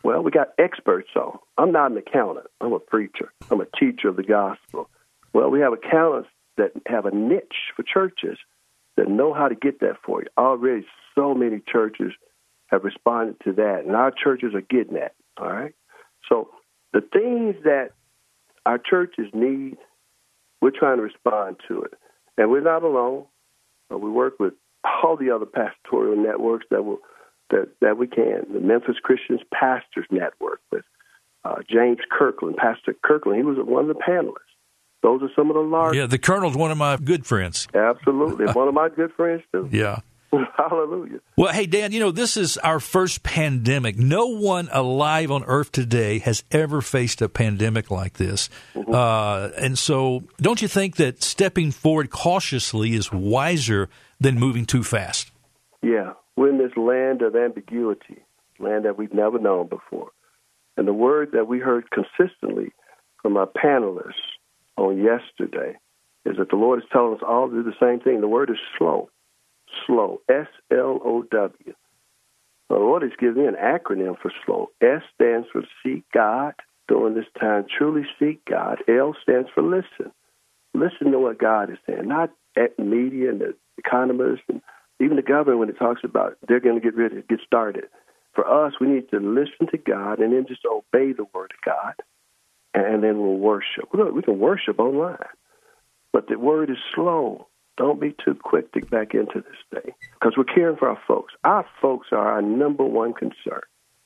Well, 0.03 0.21
we 0.21 0.31
got 0.31 0.49
experts 0.57 1.09
on. 1.15 1.37
I'm 1.57 1.71
not 1.71 1.91
an 1.91 1.97
accountant. 1.97 2.47
I'm 2.59 2.73
a 2.73 2.79
preacher. 2.79 3.31
I'm 3.49 3.61
a 3.61 3.67
teacher 3.79 4.09
of 4.09 4.17
the 4.17 4.23
gospel. 4.23 4.89
Well, 5.31 5.49
we 5.49 5.61
have 5.61 5.73
accountants 5.73 6.29
that 6.57 6.71
have 6.87 7.05
a 7.05 7.15
niche 7.15 7.71
for 7.75 7.83
churches 7.83 8.37
that 8.97 9.07
know 9.07 9.33
how 9.33 9.47
to 9.47 9.55
get 9.55 9.79
that 9.79 9.97
for 10.05 10.21
you. 10.21 10.27
Already, 10.37 10.85
so 11.15 11.33
many 11.33 11.61
churches 11.71 12.11
have 12.73 12.83
responded 12.83 13.35
to 13.43 13.53
that, 13.53 13.83
and 13.85 13.95
our 13.95 14.11
churches 14.11 14.55
are 14.55 14.61
getting 14.61 14.95
that. 14.95 15.13
All 15.39 15.47
right. 15.47 15.73
So 16.27 16.49
the 16.91 17.01
things 17.01 17.55
that 17.63 17.89
our 18.65 18.79
churches 18.79 19.27
need, 19.31 19.77
we're 20.59 20.71
trying 20.71 20.97
to 20.97 21.03
respond 21.03 21.57
to 21.67 21.83
it, 21.83 21.93
and 22.37 22.49
we're 22.49 22.61
not 22.61 22.83
alone. 22.83 23.25
We 23.89 24.09
work 24.09 24.39
with 24.39 24.53
all 24.83 25.15
the 25.17 25.29
other 25.29 25.45
pastoral 25.45 26.15
networks 26.15 26.65
that 26.71 26.83
will 26.83 26.97
that 27.51 27.69
that 27.81 27.97
we 27.97 28.07
can. 28.07 28.47
The 28.51 28.59
Memphis 28.59 28.95
Christians 29.03 29.41
Pastors 29.53 30.07
Network 30.09 30.61
with 30.71 30.83
uh, 31.45 31.57
James 31.69 31.99
Kirkland, 32.09 32.57
Pastor 32.57 32.95
Kirkland. 33.03 33.37
He 33.37 33.43
was 33.43 33.57
one 33.59 33.87
of 33.87 33.95
the 33.95 34.01
panelists. 34.01 34.49
Those 35.03 35.21
are 35.21 35.29
some 35.35 35.51
of 35.51 35.55
the 35.55 35.61
large. 35.61 35.95
Yeah, 35.95 36.07
the 36.07 36.17
Colonel's 36.17 36.55
one 36.55 36.71
of 36.71 36.77
my 36.77 36.97
good 36.97 37.27
friends. 37.27 37.67
Absolutely, 37.75 38.45
one 38.53 38.67
of 38.67 38.73
my 38.73 38.89
good 38.89 39.13
friends 39.13 39.43
too. 39.51 39.69
Yeah. 39.71 39.99
Hallelujah. 40.57 41.19
Well, 41.37 41.53
hey, 41.53 41.65
Dan, 41.65 41.91
you 41.91 41.99
know, 41.99 42.11
this 42.11 42.37
is 42.37 42.57
our 42.57 42.79
first 42.79 43.23
pandemic. 43.23 43.97
No 43.97 44.27
one 44.27 44.69
alive 44.71 45.31
on 45.31 45.43
earth 45.45 45.71
today 45.71 46.19
has 46.19 46.43
ever 46.51 46.81
faced 46.81 47.21
a 47.21 47.29
pandemic 47.29 47.91
like 47.91 48.13
this. 48.13 48.49
Mm-hmm. 48.73 48.93
Uh, 48.93 49.49
and 49.57 49.77
so, 49.77 50.23
don't 50.37 50.61
you 50.61 50.67
think 50.67 50.95
that 50.97 51.23
stepping 51.23 51.71
forward 51.71 52.09
cautiously 52.09 52.93
is 52.93 53.11
wiser 53.11 53.89
than 54.19 54.39
moving 54.39 54.65
too 54.65 54.83
fast? 54.83 55.31
Yeah. 55.81 56.13
We're 56.35 56.49
in 56.49 56.57
this 56.57 56.75
land 56.75 57.21
of 57.21 57.35
ambiguity, 57.35 58.25
land 58.59 58.85
that 58.85 58.97
we've 58.97 59.13
never 59.13 59.37
known 59.37 59.67
before. 59.67 60.09
And 60.77 60.87
the 60.87 60.93
word 60.93 61.29
that 61.33 61.47
we 61.47 61.59
heard 61.59 61.85
consistently 61.91 62.73
from 63.21 63.37
our 63.37 63.47
panelists 63.47 64.13
on 64.77 64.97
yesterday 64.97 65.77
is 66.25 66.37
that 66.37 66.49
the 66.49 66.55
Lord 66.55 66.79
is 66.79 66.89
telling 66.91 67.13
us 67.13 67.21
all 67.27 67.49
to 67.49 67.55
do 67.55 67.63
the 67.63 67.75
same 67.79 67.99
thing. 67.99 68.21
The 68.21 68.27
word 68.27 68.49
is 68.49 68.57
slow. 68.77 69.09
Slow. 69.85 70.21
S 70.29 70.47
L 70.71 70.99
O 71.03 71.23
W. 71.31 71.73
The 72.69 72.75
Lord 72.75 73.03
has 73.03 73.11
given 73.19 73.43
me 73.43 73.47
an 73.47 73.55
acronym 73.55 74.17
for 74.19 74.31
slow. 74.45 74.69
S 74.81 75.01
stands 75.13 75.47
for 75.51 75.63
seek 75.83 76.03
God 76.13 76.53
during 76.87 77.13
this 77.15 77.25
time. 77.39 77.65
Truly 77.77 78.03
seek 78.19 78.43
God. 78.45 78.79
L 78.87 79.15
stands 79.21 79.49
for 79.53 79.61
listen. 79.61 80.11
Listen 80.73 81.11
to 81.11 81.19
what 81.19 81.37
God 81.37 81.69
is 81.69 81.77
saying, 81.85 82.07
not 82.07 82.31
at 82.57 82.77
media 82.79 83.29
and 83.29 83.41
the 83.41 83.55
economists 83.77 84.43
and 84.49 84.61
even 84.99 85.17
the 85.17 85.21
government 85.21 85.59
when 85.59 85.69
it 85.69 85.77
talks 85.77 86.01
about 86.03 86.37
they're 86.47 86.59
going 86.59 86.79
to 86.79 86.81
get 86.81 86.97
ready 86.97 87.15
to 87.15 87.21
get 87.21 87.39
started. 87.45 87.85
For 88.33 88.47
us, 88.47 88.73
we 88.79 88.87
need 88.87 89.09
to 89.11 89.19
listen 89.19 89.67
to 89.71 89.77
God 89.77 90.19
and 90.19 90.33
then 90.33 90.45
just 90.47 90.65
obey 90.65 91.13
the 91.13 91.25
word 91.33 91.51
of 91.53 91.61
God, 91.63 91.93
and 92.73 93.03
then 93.03 93.19
we'll 93.19 93.37
worship. 93.37 93.89
Look, 93.93 94.13
we 94.13 94.23
can 94.23 94.39
worship 94.39 94.79
online, 94.79 95.17
but 96.11 96.27
the 96.27 96.39
word 96.39 96.71
is 96.71 96.77
slow. 96.95 97.47
Don't 97.77 97.99
be 97.99 98.15
too 98.23 98.35
quick 98.35 98.71
to 98.73 98.81
get 98.81 98.89
back 98.89 99.13
into 99.13 99.41
this 99.41 99.81
thing 99.81 99.93
because 100.13 100.33
we're 100.37 100.43
caring 100.43 100.77
for 100.77 100.89
our 100.89 100.99
folks. 101.07 101.33
Our 101.43 101.65
folks 101.81 102.07
are 102.11 102.33
our 102.33 102.41
number 102.41 102.83
one 102.83 103.13
concern. 103.13 103.61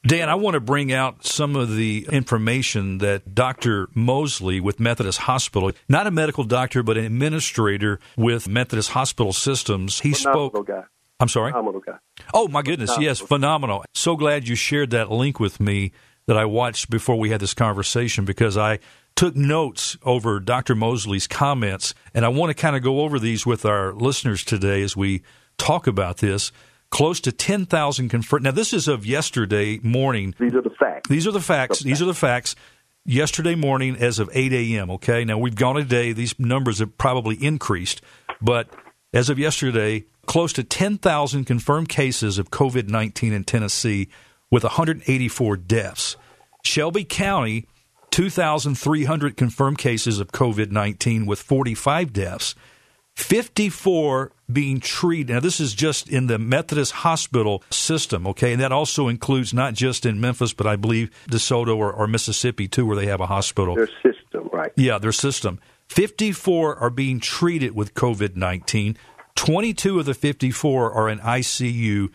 Dan, 0.06 0.30
I 0.30 0.36
want 0.36 0.54
to 0.54 0.62
bring 0.62 0.94
out 0.94 1.26
some 1.26 1.58
of 1.58 1.76
the 1.76 2.08
information 2.10 3.00
that 3.00 3.36
Dr. 3.36 3.90
Mosley 3.94 4.62
with 4.62 4.80
Methodist 4.80 5.20
Hospital, 5.20 5.72
not 5.90 6.08
a 6.08 6.12
medical 6.12 6.46
doctor, 6.46 6.82
but 6.82 6.98
an 6.98 7.04
administrator 7.04 8.00
with 8.16 8.48
Methodist 8.48 8.92
Hospital 8.92 9.34
Systems, 9.34 10.00
he 10.00 10.14
phenomenal 10.14 10.50
spoke. 10.50 10.68
Guy. 10.68 10.84
I'm 11.20 11.28
sorry? 11.28 11.52
Phenomenal 11.52 11.82
guy. 11.82 11.98
Oh, 12.34 12.48
my 12.48 12.62
goodness. 12.62 12.92
Phenomenal. 12.92 13.10
Yes, 13.10 13.20
phenomenal. 13.20 13.86
So 13.96 14.16
glad 14.16 14.48
you 14.48 14.56
shared 14.56 14.92
that 14.92 15.12
link 15.12 15.42
with 15.42 15.60
me 15.60 15.92
that 16.28 16.38
I 16.38 16.46
watched 16.46 16.90
before 16.90 17.18
we 17.18 17.32
had 17.32 17.42
this 17.42 17.54
conversation 17.54 18.24
because 18.24 18.56
I 18.56 18.80
took 19.18 19.36
notes 19.36 19.98
over 20.04 20.40
Dr. 20.40 20.76
Mosley's 20.76 21.28
comments, 21.28 21.94
and 22.14 22.24
I 22.24 22.30
want 22.30 22.52
to 22.52 22.54
kind 22.54 22.76
of 22.76 22.84
go 22.84 23.02
over 23.02 23.20
these 23.20 23.46
with 23.46 23.66
our 23.66 23.92
listeners 23.92 24.46
today 24.46 24.84
as 24.84 24.96
we 24.96 25.24
talk 25.58 25.88
about 25.88 26.18
this 26.18 26.52
close 26.92 27.20
to 27.22 27.32
10,000 27.32 28.10
confirmed. 28.10 28.46
Now, 28.46 28.52
this 28.52 28.72
is 28.74 28.88
of 28.88 29.06
yesterday 29.06 29.80
morning. 29.82 30.36
These 30.40 30.54
are 30.54 30.62
the 30.62 30.70
facts. 30.70 31.10
These 31.10 31.28
are 31.28 31.32
the 31.32 31.42
facts. 31.42 31.80
These 31.80 32.02
are 32.02 32.06
the 32.06 32.14
facts. 32.14 32.56
Yesterday 33.06 33.56
morning, 33.56 33.96
as 33.96 34.20
of 34.20 34.30
8 34.32 34.54
a.m., 34.54 34.92
okay? 34.92 35.26
Now, 35.26 35.38
we've 35.38 35.56
gone 35.56 35.78
a 35.78 35.84
day. 35.84 36.14
These 36.14 36.38
numbers 36.40 36.80
have 36.80 36.98
probably 36.98 37.36
increased. 37.44 38.02
But 38.40 38.70
as 39.14 39.30
of 39.30 39.40
yesterday, 39.40 40.06
close 40.28 40.54
to 40.54 40.64
10,000 40.64 41.46
confirmed 41.46 41.90
cases 41.90 42.38
of 42.38 42.52
COVID 42.52 42.88
19 42.88 43.34
in 43.34 43.44
Tennessee 43.46 44.10
with 44.52 44.64
184 44.64 45.58
deaths. 45.58 46.18
Shelby 46.64 47.04
County, 47.04 47.66
2,300 48.18 49.38
confirmed 49.38 49.78
cases 49.78 50.20
of 50.20 50.32
COVID 50.32 50.72
19 50.72 51.28
with 51.28 51.40
45 51.40 52.12
deaths. 52.12 52.56
54 53.14 54.32
being 54.52 54.80
treated. 54.80 55.36
Now, 55.36 55.40
this 55.40 55.60
is 55.60 55.76
just 55.76 56.10
in 56.10 56.26
the 56.26 56.40
Methodist 56.40 56.94
hospital 56.94 57.62
system, 57.70 58.26
okay? 58.26 58.54
And 58.54 58.62
that 58.64 58.72
also 58.72 59.08
includes 59.08 59.54
not 59.54 59.76
just 59.76 60.04
in 60.04 60.20
Memphis, 60.20 60.52
but 60.52 60.66
I 60.66 60.78
believe 60.78 61.12
DeSoto 61.30 61.78
or, 61.78 61.94
or 61.94 62.08
Mississippi, 62.08 62.68
too, 62.68 62.88
where 62.88 62.96
they 62.96 63.06
have 63.06 63.22
a 63.22 63.28
hospital. 63.28 63.76
Their 63.76 63.88
system, 64.02 64.50
right? 64.52 64.72
Yeah, 64.76 64.98
their 64.98 65.12
system. 65.12 65.60
54 65.90 66.76
are 66.76 66.90
being 66.90 67.20
treated 67.20 67.76
with 67.76 67.94
COVID 67.94 68.36
19. 68.36 68.98
22 69.36 70.00
of 70.00 70.08
the 70.08 70.16
54 70.16 70.92
are 70.92 71.08
in 71.08 71.20
ICU. 71.20 72.10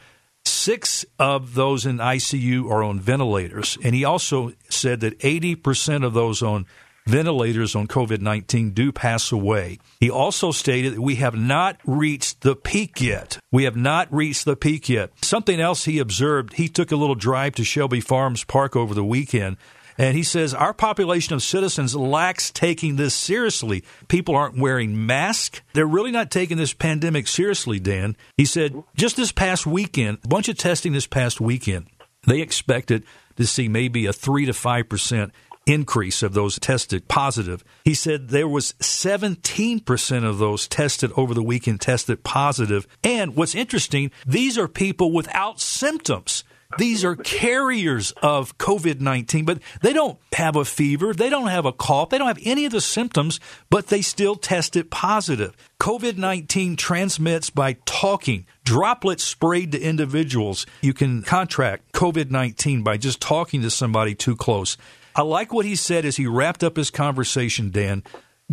Six 0.62 1.04
of 1.19 1.54
those 1.54 1.87
in 1.87 1.97
ICU 1.97 2.71
are 2.71 2.85
on 2.85 3.00
ventilators. 3.00 3.76
And 3.83 3.97
he 3.97 4.04
also 4.04 4.52
said 4.71 5.00
that 5.00 5.19
80% 5.19 6.04
of 6.04 6.14
those 6.14 6.40
on 6.40 6.66
ventilators 7.04 7.75
on 7.75 7.88
COVID 7.88 8.21
19 8.21 8.71
do 8.71 8.92
pass 8.92 9.33
away. 9.33 9.81
He 9.99 10.09
also 10.09 10.52
stated 10.52 10.95
that 10.95 11.00
we 11.00 11.16
have 11.16 11.35
not 11.35 11.81
reached 11.85 12.42
the 12.42 12.54
peak 12.54 13.00
yet. 13.00 13.40
We 13.50 13.64
have 13.64 13.75
not 13.75 14.07
reached 14.14 14.45
the 14.45 14.54
peak 14.54 14.88
yet. 14.88 15.11
Something 15.21 15.59
else 15.59 15.85
he 15.85 15.99
observed, 15.99 16.52
he 16.52 16.69
took 16.69 16.92
a 16.92 16.97
little 16.97 17.16
drive 17.16 17.57
to 17.57 17.64
Shelby 17.64 18.00
Farms 18.00 18.45
Park 18.45 18.76
over 18.76 18.95
the 18.95 19.02
weekend. 19.02 19.57
And 19.99 20.17
he 20.17 20.23
says 20.23 20.55
our 20.55 20.75
population 20.75 21.35
of 21.35 21.43
citizens 21.43 21.95
lacks 21.95 22.51
taking 22.51 22.97
this 22.97 23.15
seriously. 23.15 23.85
People 24.09 24.35
aren't 24.35 24.59
wearing 24.59 25.07
masks. 25.07 25.61
They're 25.75 25.87
really 25.87 26.11
not 26.11 26.31
taking 26.31 26.57
this 26.57 26.75
pandemic 26.75 27.27
seriously, 27.27 27.79
Dan. 27.79 28.17
He 28.37 28.45
said 28.45 28.83
just 28.97 29.17
this 29.17 29.33
past 29.33 29.67
weekend, 29.67 30.19
a 30.25 30.29
bunch 30.29 30.49
of 30.49 30.57
testing 30.57 30.93
this 30.93 31.07
past 31.07 31.41
weekend, 31.41 31.87
they 32.27 32.41
expected 32.41 33.05
to 33.37 33.47
see 33.47 33.69
maybe 33.69 34.07
a 34.07 34.13
3 34.13 34.47
to 34.47 34.53
5% 34.53 35.31
increase 35.67 36.23
of 36.23 36.35
those 36.35 36.59
tested 36.59 37.09
positive. 37.09 37.65
He 37.85 37.95
said 37.95 38.29
there 38.29 38.49
was 38.49 38.73
17% 38.81 40.25
of 40.25 40.39
those 40.39 40.67
tested 40.67 41.13
over 41.17 41.35
the 41.35 41.43
weekend 41.43 41.81
tested 41.81 42.25
positive. 42.25 42.87
And 43.05 43.37
what's 43.37 43.55
interesting, 43.55 44.11
these 44.27 44.59
are 44.59 44.69
people 44.69 45.13
without 45.13 45.61
symptoms. 45.61 46.45
These 46.79 47.05
are 47.05 47.17
carriers 47.17 48.12
of 48.23 48.59
COVID 48.59 49.00
19, 49.00 49.45
but 49.45 49.61
they 49.81 49.93
don't 49.93 50.19
have 50.33 50.57
a 50.57 50.64
fever. 50.64 51.12
They 51.12 51.31
don't 51.31 51.49
have 51.49 51.67
a 51.67 51.73
cough. 51.73 52.11
They 52.11 52.19
don't 52.19 52.29
have 52.29 52.38
any 52.43 52.64
of 52.64 52.73
the 52.73 52.81
symptoms, 52.81 53.41
but 53.71 53.88
they 53.88 54.02
still 54.02 54.37
tested 54.37 54.91
positive. 54.91 55.57
COVID 55.81 56.17
19 56.17 56.76
transmits 56.76 57.50
by 57.50 57.75
talking. 57.85 58.47
Droplets 58.64 59.25
sprayed 59.25 59.73
to 59.73 59.81
individuals. 59.81 60.67
You 60.81 60.95
can 60.95 61.23
contract 61.23 61.93
COVID 61.93 62.31
19 62.31 62.83
by 62.83 62.97
just 62.97 63.21
talking 63.21 63.62
to 63.62 63.71
somebody 63.71 64.14
too 64.14 64.37
close. 64.37 64.76
I 65.14 65.23
like 65.23 65.52
what 65.52 65.67
he 65.67 65.76
said 65.76 66.05
as 66.05 66.17
he 66.17 66.26
wrapped 66.26 66.64
up 66.64 66.76
his 66.76 66.91
conversation, 66.91 67.71
Dan. 67.71 68.02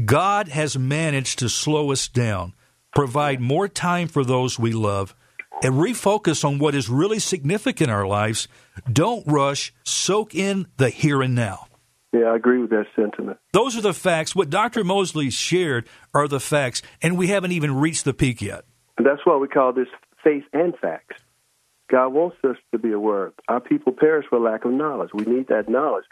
God 0.05 0.49
has 0.49 0.77
managed 0.77 1.39
to 1.39 1.49
slow 1.49 1.91
us 1.91 2.07
down, 2.07 2.53
provide 2.93 3.39
more 3.39 3.67
time 3.67 4.07
for 4.07 4.23
those 4.23 4.59
we 4.59 4.71
love, 4.71 5.15
and 5.63 5.75
refocus 5.75 6.43
on 6.43 6.59
what 6.59 6.75
is 6.75 6.89
really 6.89 7.19
significant 7.19 7.89
in 7.89 7.95
our 7.95 8.07
lives. 8.07 8.47
Don't 8.91 9.25
rush, 9.27 9.73
soak 9.83 10.35
in 10.35 10.67
the 10.77 10.89
here 10.89 11.21
and 11.21 11.35
now. 11.35 11.67
Yeah, 12.11 12.25
I 12.25 12.35
agree 12.35 12.59
with 12.59 12.71
that 12.71 12.87
sentiment. 12.95 13.37
Those 13.53 13.77
are 13.77 13.81
the 13.81 13.93
facts. 13.93 14.35
What 14.35 14.49
Dr. 14.49 14.83
Mosley 14.83 15.29
shared 15.29 15.87
are 16.13 16.27
the 16.27 16.39
facts, 16.39 16.81
and 17.01 17.17
we 17.17 17.27
haven't 17.27 17.51
even 17.51 17.75
reached 17.75 18.05
the 18.05 18.13
peak 18.13 18.41
yet. 18.41 18.65
And 18.97 19.05
that's 19.05 19.21
why 19.25 19.37
we 19.37 19.47
call 19.47 19.73
this 19.73 19.87
faith 20.23 20.43
and 20.51 20.75
facts. 20.77 21.17
God 21.89 22.09
wants 22.09 22.37
us 22.43 22.57
to 22.71 22.79
be 22.79 22.91
aware. 22.91 23.33
Our 23.47 23.59
people 23.59 23.91
perish 23.91 24.25
for 24.29 24.39
lack 24.39 24.65
of 24.65 24.71
knowledge. 24.71 25.09
We 25.13 25.25
need 25.25 25.47
that 25.47 25.69
knowledge. 25.69 26.05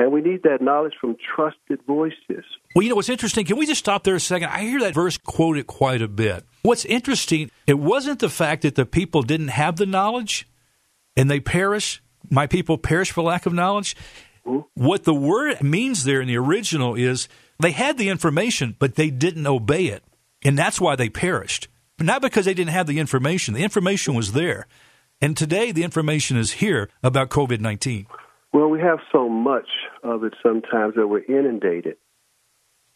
And 0.00 0.12
we 0.12 0.22
need 0.22 0.44
that 0.44 0.62
knowledge 0.62 0.94
from 0.98 1.14
trusted 1.36 1.82
voices. 1.86 2.42
Well, 2.74 2.82
you 2.82 2.88
know 2.88 2.94
what's 2.94 3.10
interesting? 3.10 3.44
Can 3.44 3.58
we 3.58 3.66
just 3.66 3.80
stop 3.80 4.02
there 4.02 4.14
a 4.14 4.20
second? 4.20 4.48
I 4.48 4.60
hear 4.60 4.80
that 4.80 4.94
verse 4.94 5.18
quoted 5.18 5.66
quite 5.66 6.00
a 6.00 6.08
bit. 6.08 6.42
What's 6.62 6.86
interesting, 6.86 7.50
it 7.66 7.78
wasn't 7.78 8.20
the 8.20 8.30
fact 8.30 8.62
that 8.62 8.76
the 8.76 8.86
people 8.86 9.20
didn't 9.20 9.48
have 9.48 9.76
the 9.76 9.84
knowledge 9.84 10.48
and 11.18 11.30
they 11.30 11.38
perish. 11.38 12.02
My 12.30 12.46
people 12.46 12.78
perish 12.78 13.10
for 13.10 13.20
lack 13.20 13.44
of 13.44 13.52
knowledge. 13.52 13.94
Mm-hmm. 14.46 14.60
What 14.72 15.04
the 15.04 15.12
word 15.12 15.62
means 15.62 16.04
there 16.04 16.22
in 16.22 16.28
the 16.28 16.38
original 16.38 16.94
is 16.94 17.28
they 17.58 17.72
had 17.72 17.98
the 17.98 18.08
information, 18.08 18.76
but 18.78 18.94
they 18.94 19.10
didn't 19.10 19.46
obey 19.46 19.88
it. 19.88 20.02
And 20.42 20.58
that's 20.58 20.80
why 20.80 20.96
they 20.96 21.10
perished. 21.10 21.68
But 21.98 22.06
not 22.06 22.22
because 22.22 22.46
they 22.46 22.54
didn't 22.54 22.72
have 22.72 22.86
the 22.86 23.00
information. 23.00 23.52
The 23.52 23.64
information 23.64 24.14
was 24.14 24.32
there. 24.32 24.66
And 25.20 25.36
today 25.36 25.72
the 25.72 25.84
information 25.84 26.38
is 26.38 26.52
here 26.52 26.88
about 27.02 27.28
COVID 27.28 27.60
19. 27.60 28.06
Well, 28.52 28.68
we 28.68 28.80
have 28.80 28.98
so 29.12 29.28
much 29.28 29.68
of 30.02 30.24
it 30.24 30.34
sometimes 30.42 30.94
that 30.96 31.06
we're 31.06 31.24
inundated. 31.24 31.96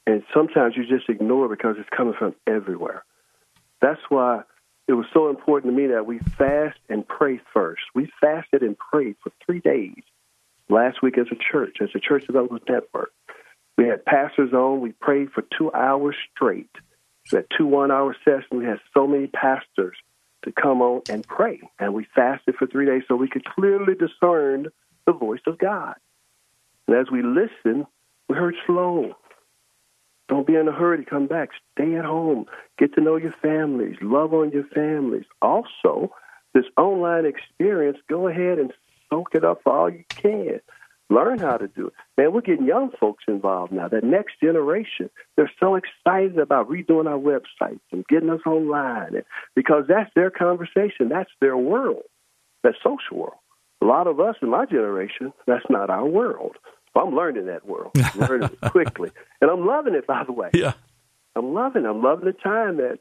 And 0.07 0.23
sometimes 0.35 0.75
you 0.77 0.85
just 0.85 1.09
ignore 1.09 1.47
it 1.47 1.57
because 1.57 1.77
it's 1.79 1.89
coming 1.97 2.15
from 2.19 2.35
everywhere. 2.47 3.05
That's 3.81 4.01
why 4.09 4.43
it 4.87 4.93
was 4.93 5.07
so 5.15 5.31
important 5.31 5.73
to 5.73 5.81
me 5.81 5.89
that 5.89 6.07
we 6.07 6.19
fast 6.37 6.79
and 6.89 7.07
pray 7.07 7.41
first. 7.53 7.83
We 7.95 8.11
fasted 8.21 8.63
and 8.63 8.77
prayed 8.77 9.17
for 9.23 9.33
three 9.47 9.61
days 9.61 10.03
last 10.69 11.03
week 11.03 11.17
as 11.17 11.27
a 11.31 11.37
church, 11.53 11.79
as 11.81 11.89
a 11.95 12.01
Church 12.01 12.27
Development 12.27 12.63
Network. 12.69 13.13
We 13.79 13.87
had 13.87 14.05
pastors 14.05 14.53
on. 14.53 14.81
We 14.81 14.93
prayed 14.93 15.31
for 15.33 15.43
two 15.57 15.73
hours 15.73 16.17
straight. 16.35 16.71
We 17.33 17.37
had 17.37 17.47
two 17.57 17.67
one 17.67 17.91
hour 17.91 18.15
sessions. 18.25 18.51
We 18.51 18.67
had 18.67 18.81
so 18.93 19.07
many 19.07 19.27
pastors 19.29 19.97
to 20.45 20.53
come 20.53 20.83
on 20.83 21.03
and 21.09 21.27
pray. 21.27 21.61
And 21.79 21.95
we 21.95 22.07
fasted 22.15 22.57
for 22.57 22.67
three 22.67 22.87
days 22.87 23.03
so 23.09 23.17
we 23.17 23.29
could 23.29 23.45
clearly 23.45 23.95
discern 23.95 24.69
the 25.07 25.13
voice 25.13 25.41
of 25.47 25.59
God. 25.59 25.95
And 26.87 26.97
as 26.97 27.07
we 27.11 27.23
listened, 27.23 27.87
we 28.29 28.37
heard 28.37 28.55
slow. 28.67 29.15
Don't 30.29 30.47
be 30.47 30.55
in 30.55 30.69
a 30.69 30.73
hurry 30.73 31.05
to 31.05 31.09
come 31.09 31.27
back. 31.27 31.51
Stay 31.73 31.97
at 31.97 32.05
home. 32.05 32.47
Get 32.79 32.95
to 32.95 33.01
know 33.01 33.17
your 33.17 33.35
families. 33.43 33.97
Love 34.01 34.33
on 34.33 34.51
your 34.51 34.65
families. 34.75 35.25
Also, 35.43 36.13
this 36.55 36.65
online 36.77 37.27
experience, 37.27 37.99
go 38.09 38.29
ahead 38.29 38.59
and 38.59 38.73
soak 39.11 39.35
it 39.35 39.45
up 39.45 39.61
all 39.67 39.91
you 39.91 40.05
can. 40.09 40.61
Learn 41.11 41.39
how 41.39 41.59
to 41.59 41.69
do 41.69 41.89
it. 41.89 41.93
Man, 42.17 42.33
we're 42.33 42.41
getting 42.41 42.67
young 42.67 42.91
folks 42.99 43.25
involved 43.29 43.73
now. 43.73 43.89
That 43.89 44.05
next 44.05 44.41
generation, 44.43 45.11
they're 45.37 45.53
so 45.61 45.75
excited 45.75 46.39
about 46.39 46.71
redoing 46.71 47.07
our 47.07 47.19
websites 47.19 47.81
and 47.93 48.07
getting 48.07 48.31
us 48.31 48.41
online 48.47 49.23
because 49.55 49.85
that's 49.87 50.11
their 50.15 50.31
conversation. 50.31 51.11
That's 51.11 51.31
their 51.41 51.59
world, 51.59 52.05
that 52.63 52.75
social 52.83 53.19
world. 53.19 53.35
A 53.85 53.87
lot 53.87 54.07
of 54.07 54.19
us 54.19 54.37
in 54.41 54.49
my 54.49 54.65
generation, 54.65 55.35
that's 55.47 55.67
not 55.69 55.91
our 55.91 56.07
world. 56.07 56.57
I'm 56.97 57.15
learning 57.15 57.47
that 57.47 57.67
world, 57.67 57.93
I'm 57.97 58.21
learning 58.29 58.51
it 58.63 58.71
quickly, 58.71 59.11
and 59.43 59.51
I'm 59.51 59.67
loving 59.67 59.95
it. 59.95 60.07
By 60.07 60.25
the 60.25 60.33
way, 60.33 60.49
yeah, 60.55 60.73
I'm 61.37 61.53
loving. 61.53 61.85
I'm 61.85 62.03
loving 62.03 62.25
the 62.25 62.33
time 62.33 62.79
that 62.79 63.01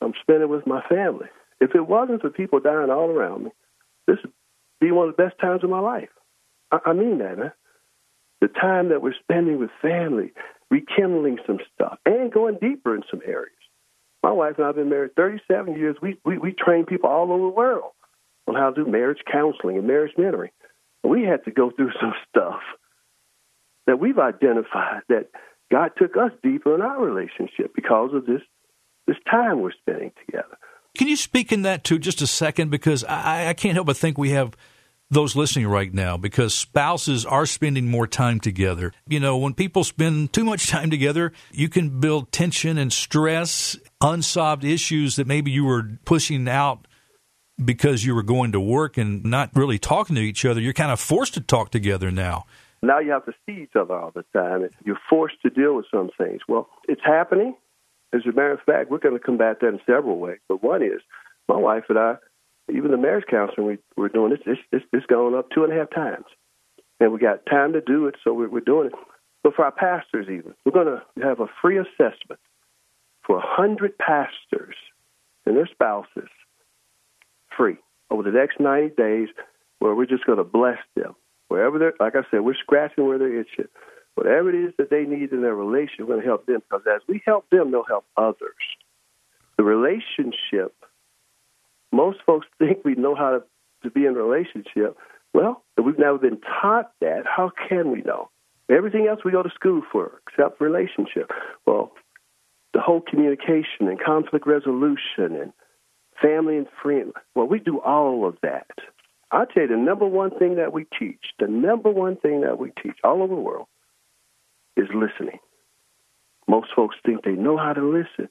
I'm 0.00 0.12
spending 0.20 0.48
with 0.50 0.68
my 0.68 0.82
family. 0.88 1.26
If 1.60 1.74
it 1.74 1.88
wasn't 1.88 2.20
for 2.20 2.30
people 2.30 2.60
dying 2.60 2.90
all 2.90 3.10
around 3.10 3.44
me, 3.44 3.50
this 4.06 4.18
would 4.22 4.32
be 4.80 4.92
one 4.92 5.08
of 5.08 5.16
the 5.16 5.22
best 5.22 5.40
times 5.40 5.64
of 5.64 5.70
my 5.70 5.80
life. 5.80 6.10
I, 6.70 6.78
I 6.86 6.92
mean 6.92 7.18
that, 7.18 7.38
man. 7.38 7.52
The 8.40 8.48
time 8.48 8.90
that 8.90 9.02
we're 9.02 9.14
spending 9.20 9.58
with 9.58 9.70
family, 9.80 10.32
rekindling 10.70 11.38
some 11.44 11.58
stuff, 11.74 11.98
and 12.06 12.32
going 12.32 12.58
deeper 12.60 12.94
in 12.94 13.02
some 13.10 13.20
areas. 13.26 13.50
My 14.22 14.30
wife 14.30 14.54
and 14.58 14.64
I 14.64 14.68
have 14.68 14.76
been 14.76 14.90
married 14.90 15.16
37 15.16 15.74
years. 15.74 15.96
We, 16.00 16.18
we, 16.24 16.38
we 16.38 16.52
train 16.52 16.84
people 16.84 17.10
all 17.10 17.32
over 17.32 17.42
the 17.42 17.48
world 17.48 17.92
on 18.46 18.54
how 18.54 18.70
to 18.70 18.84
do 18.84 18.90
marriage 18.90 19.20
counseling 19.30 19.78
and 19.78 19.86
marriage 19.86 20.12
mentoring. 20.18 20.50
We 21.04 21.22
had 21.22 21.44
to 21.44 21.50
go 21.50 21.70
through 21.70 21.90
some 22.00 22.14
stuff 22.28 22.60
that 23.86 23.98
we've 23.98 24.18
identified 24.18 25.02
that 25.08 25.30
God 25.70 25.92
took 25.96 26.16
us 26.16 26.30
deeper 26.42 26.74
in 26.74 26.82
our 26.82 27.00
relationship 27.00 27.74
because 27.74 28.10
of 28.14 28.26
this 28.26 28.42
this 29.06 29.16
time 29.28 29.60
we're 29.60 29.72
spending 29.72 30.12
together. 30.26 30.56
Can 30.96 31.08
you 31.08 31.16
speak 31.16 31.50
in 31.50 31.62
that 31.62 31.82
too, 31.82 31.98
just 31.98 32.22
a 32.22 32.26
second? 32.26 32.70
Because 32.70 33.02
I, 33.02 33.48
I 33.48 33.54
can't 33.54 33.74
help 33.74 33.86
but 33.86 33.96
think 33.96 34.16
we 34.16 34.30
have 34.30 34.54
those 35.10 35.36
listening 35.36 35.66
right 35.66 35.92
now 35.92 36.16
because 36.16 36.54
spouses 36.54 37.26
are 37.26 37.44
spending 37.44 37.88
more 37.88 38.06
time 38.06 38.40
together. 38.40 38.92
You 39.06 39.20
know, 39.20 39.36
when 39.36 39.54
people 39.54 39.84
spend 39.84 40.32
too 40.32 40.44
much 40.44 40.68
time 40.68 40.90
together, 40.90 41.32
you 41.52 41.68
can 41.68 42.00
build 42.00 42.32
tension 42.32 42.78
and 42.78 42.92
stress, 42.92 43.76
unsolved 44.00 44.64
issues 44.64 45.16
that 45.16 45.26
maybe 45.26 45.50
you 45.50 45.64
were 45.64 45.98
pushing 46.04 46.48
out 46.48 46.86
because 47.62 48.04
you 48.04 48.14
were 48.14 48.22
going 48.22 48.52
to 48.52 48.60
work 48.60 48.96
and 48.96 49.24
not 49.24 49.50
really 49.54 49.78
talking 49.78 50.16
to 50.16 50.22
each 50.22 50.44
other. 50.44 50.60
You're 50.60 50.72
kind 50.72 50.90
of 50.90 51.00
forced 51.00 51.34
to 51.34 51.40
talk 51.40 51.70
together 51.70 52.10
now. 52.10 52.44
Now 52.82 52.98
you 52.98 53.12
have 53.12 53.24
to 53.26 53.32
see 53.46 53.62
each 53.62 53.76
other 53.76 53.94
all 53.94 54.10
the 54.10 54.24
time. 54.32 54.68
You're 54.84 54.98
forced 55.08 55.40
to 55.42 55.50
deal 55.50 55.76
with 55.76 55.86
some 55.92 56.10
things. 56.18 56.40
Well, 56.48 56.68
it's 56.88 57.02
happening. 57.04 57.56
As 58.12 58.22
a 58.24 58.32
matter 58.32 58.52
of 58.52 58.60
fact, 58.66 58.90
we're 58.90 58.98
going 58.98 59.16
to 59.16 59.24
combat 59.24 59.58
that 59.60 59.68
in 59.68 59.80
several 59.86 60.18
ways. 60.18 60.38
But 60.48 60.62
one 60.62 60.82
is 60.82 61.00
my 61.48 61.56
wife 61.56 61.84
and 61.88 61.98
I, 61.98 62.16
even 62.68 62.90
the 62.90 62.96
marriage 62.96 63.24
counseling 63.30 63.66
we, 63.66 63.78
we're 63.96 64.08
doing, 64.08 64.32
it's, 64.32 64.60
it's, 64.72 64.84
it's 64.92 65.06
going 65.06 65.34
up 65.34 65.48
two 65.50 65.64
and 65.64 65.72
a 65.72 65.76
half 65.76 65.90
times. 65.90 66.26
And 67.00 67.12
we 67.12 67.18
got 67.18 67.46
time 67.46 67.72
to 67.72 67.80
do 67.80 68.06
it, 68.06 68.16
so 68.22 68.32
we're, 68.32 68.48
we're 68.48 68.60
doing 68.60 68.88
it. 68.88 68.92
But 69.42 69.54
for 69.54 69.64
our 69.64 69.72
pastors, 69.72 70.26
even, 70.28 70.54
we're 70.64 70.72
going 70.72 70.86
to 70.86 71.02
have 71.26 71.40
a 71.40 71.46
free 71.60 71.78
assessment 71.78 72.40
for 73.26 73.36
100 73.36 73.98
pastors 73.98 74.76
and 75.46 75.56
their 75.56 75.66
spouses 75.66 76.28
free 77.56 77.76
over 78.10 78.22
the 78.22 78.30
next 78.30 78.60
90 78.60 78.94
days 78.96 79.28
where 79.78 79.94
we're 79.94 80.06
just 80.06 80.26
going 80.26 80.38
to 80.38 80.44
bless 80.44 80.78
them 80.96 81.14
Wherever 81.52 81.78
they're, 81.78 81.92
like 82.00 82.16
I 82.16 82.22
said, 82.30 82.40
we're 82.40 82.54
scratching 82.54 83.06
where 83.06 83.18
they're 83.18 83.40
itching. 83.40 83.68
Whatever 84.14 84.48
it 84.48 84.54
is 84.54 84.72
that 84.78 84.88
they 84.88 85.02
need 85.02 85.32
in 85.32 85.42
their 85.42 85.54
relationship, 85.54 86.00
we're 86.00 86.14
going 86.14 86.20
to 86.22 86.26
help 86.26 86.46
them 86.46 86.62
because 86.66 86.86
as 86.90 87.02
we 87.06 87.20
help 87.26 87.44
them, 87.50 87.70
they'll 87.70 87.84
help 87.84 88.06
others. 88.16 88.56
The 89.58 89.62
relationship, 89.62 90.74
most 91.92 92.20
folks 92.24 92.46
think 92.58 92.78
we 92.86 92.94
know 92.94 93.14
how 93.14 93.32
to, 93.32 93.42
to 93.82 93.90
be 93.90 94.06
in 94.06 94.16
a 94.16 94.22
relationship. 94.22 94.96
Well, 95.34 95.62
if 95.76 95.84
we've 95.84 95.98
never 95.98 96.16
been 96.16 96.40
taught 96.40 96.90
that, 97.02 97.24
how 97.26 97.52
can 97.68 97.92
we 97.92 98.00
know? 98.00 98.30
Everything 98.70 99.06
else 99.06 99.20
we 99.22 99.32
go 99.32 99.42
to 99.42 99.50
school 99.54 99.82
for, 99.92 100.22
except 100.26 100.58
relationship. 100.58 101.30
Well, 101.66 101.92
the 102.72 102.80
whole 102.80 103.02
communication 103.02 103.88
and 103.88 104.00
conflict 104.02 104.46
resolution 104.46 105.36
and 105.36 105.52
family 106.22 106.56
and 106.56 106.66
friends. 106.82 107.12
Well, 107.34 107.46
we 107.46 107.58
do 107.58 107.80
all 107.80 108.26
of 108.26 108.36
that. 108.42 108.70
I'll 109.30 109.46
tell 109.46 109.64
you 109.64 109.68
the 109.68 109.76
number 109.76 110.06
one 110.06 110.30
thing 110.38 110.56
that 110.56 110.72
we 110.72 110.86
teach, 110.98 111.24
the 111.38 111.48
number 111.48 111.90
one 111.90 112.16
thing 112.16 112.42
that 112.42 112.58
we 112.58 112.70
teach 112.82 112.96
all 113.02 113.22
over 113.22 113.34
the 113.34 113.40
world 113.40 113.66
is 114.76 114.88
listening. 114.94 115.38
Most 116.48 116.68
folks 116.74 116.96
think 117.04 117.24
they 117.24 117.32
know 117.32 117.56
how 117.56 117.72
to 117.72 117.82
listen. 117.82 118.28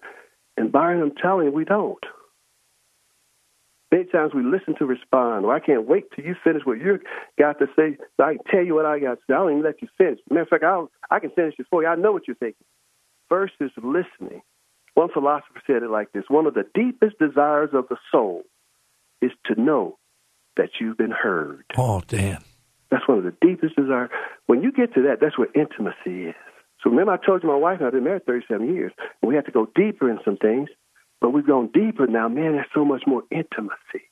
And 0.58 0.72
Byron, 0.72 1.02
I'm 1.02 1.16
telling 1.16 1.48
you, 1.48 1.52
we 1.52 1.66
don't. 1.66 2.04
Many 3.92 4.06
times 4.06 4.34
we 4.34 4.44
listen 4.44 4.76
to 4.80 4.86
respond. 4.86 5.46
Well, 5.46 5.56
I 5.56 5.60
can't 5.60 5.88
wait 5.88 6.06
till 6.16 6.24
you 6.24 6.36
finish 6.44 6.62
what 6.64 6.80
you 6.80 7.00
got 7.38 7.60
to 7.60 7.68
say 7.76 7.98
so 8.16 8.24
I 8.24 8.36
can 8.36 8.44
tell 8.50 8.64
you 8.64 8.76
what 8.76 8.86
I 8.86 9.00
got 9.00 9.16
to 9.16 9.22
say. 9.28 9.34
I 9.34 9.38
don't 9.38 9.52
even 9.52 9.64
let 9.64 9.82
you 9.82 9.90
finish. 9.98 10.20
Matter 10.30 10.44
of 10.44 10.48
fact, 10.50 10.64
I'll, 10.64 10.90
I 11.10 11.20
can 11.20 11.32
finish 11.32 11.56
it 11.60 11.66
for 11.70 11.82
you. 11.82 11.90
I 11.90 11.96
know 11.96 12.14
what 12.14 12.28
you're 12.28 12.36
thinking. 12.38 12.66
First 13.28 13.54
is 13.60 13.72
listening. 13.78 14.42
One 14.94 15.10
philosopher 15.12 15.62
said 15.66 15.84
it 15.84 15.90
like 15.90 16.12
this 16.12 16.24
One 16.28 16.46
of 16.46 16.54
the 16.54 16.66
deepest 16.74 17.18
desires 17.20 17.70
of 17.74 17.88
the 17.90 17.98
soul 18.12 18.44
is 19.22 19.32
to 19.46 19.60
know 19.60 19.98
that 20.58 20.70
you've 20.80 20.98
been 20.98 21.12
heard. 21.12 21.64
Oh, 21.78 22.02
Dan. 22.08 22.44
That's 22.90 23.08
one 23.08 23.18
of 23.18 23.24
the 23.24 23.36
deepest 23.42 23.76
desires. 23.76 24.10
When 24.48 24.62
you 24.62 24.72
get 24.72 24.94
to 24.96 25.04
that, 25.04 25.20
that's 25.22 25.38
where 25.38 25.48
intimacy 25.56 26.30
is. 26.30 26.36
So 26.84 26.90
remember, 26.90 27.14
I 27.14 27.26
told 27.26 27.44
you 27.44 27.50
my 27.50 27.56
wife 27.56 27.78
and 27.78 27.84
I 27.84 27.86
have 27.86 27.94
been 27.94 28.04
married 28.04 28.26
37 28.26 28.74
years, 28.76 28.92
and 29.22 29.30
we 29.30 29.36
had 29.36 29.46
to 29.46 29.52
go 29.52 29.68
deeper 29.76 30.10
in 30.10 30.20
some 30.26 30.38
things, 30.38 30.70
but 31.22 31.30
we've 31.30 31.46
gone 31.46 31.70
deeper 31.74 32.08
now. 32.08 32.28
Man, 32.28 32.54
there's 32.54 32.66
so 32.74 32.84
much 32.84 33.04
more 33.06 33.24
intimacy. 33.32 34.10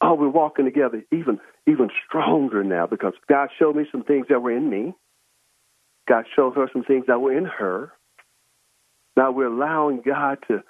Oh, 0.00 0.14
we're 0.14 0.28
walking 0.28 0.66
together 0.66 1.02
even 1.10 1.40
even 1.66 1.88
stronger 2.06 2.62
now 2.62 2.86
because 2.86 3.14
God 3.28 3.48
showed 3.58 3.76
me 3.76 3.86
some 3.90 4.04
things 4.04 4.26
that 4.28 4.40
were 4.40 4.54
in 4.54 4.68
me. 4.68 4.94
God 6.06 6.26
showed 6.36 6.54
her 6.54 6.68
some 6.72 6.84
things 6.84 7.06
that 7.08 7.20
were 7.20 7.36
in 7.36 7.46
her. 7.46 7.92
Now 9.16 9.30
we're 9.30 9.46
allowing 9.46 10.02
God 10.04 10.38
to. 10.48 10.62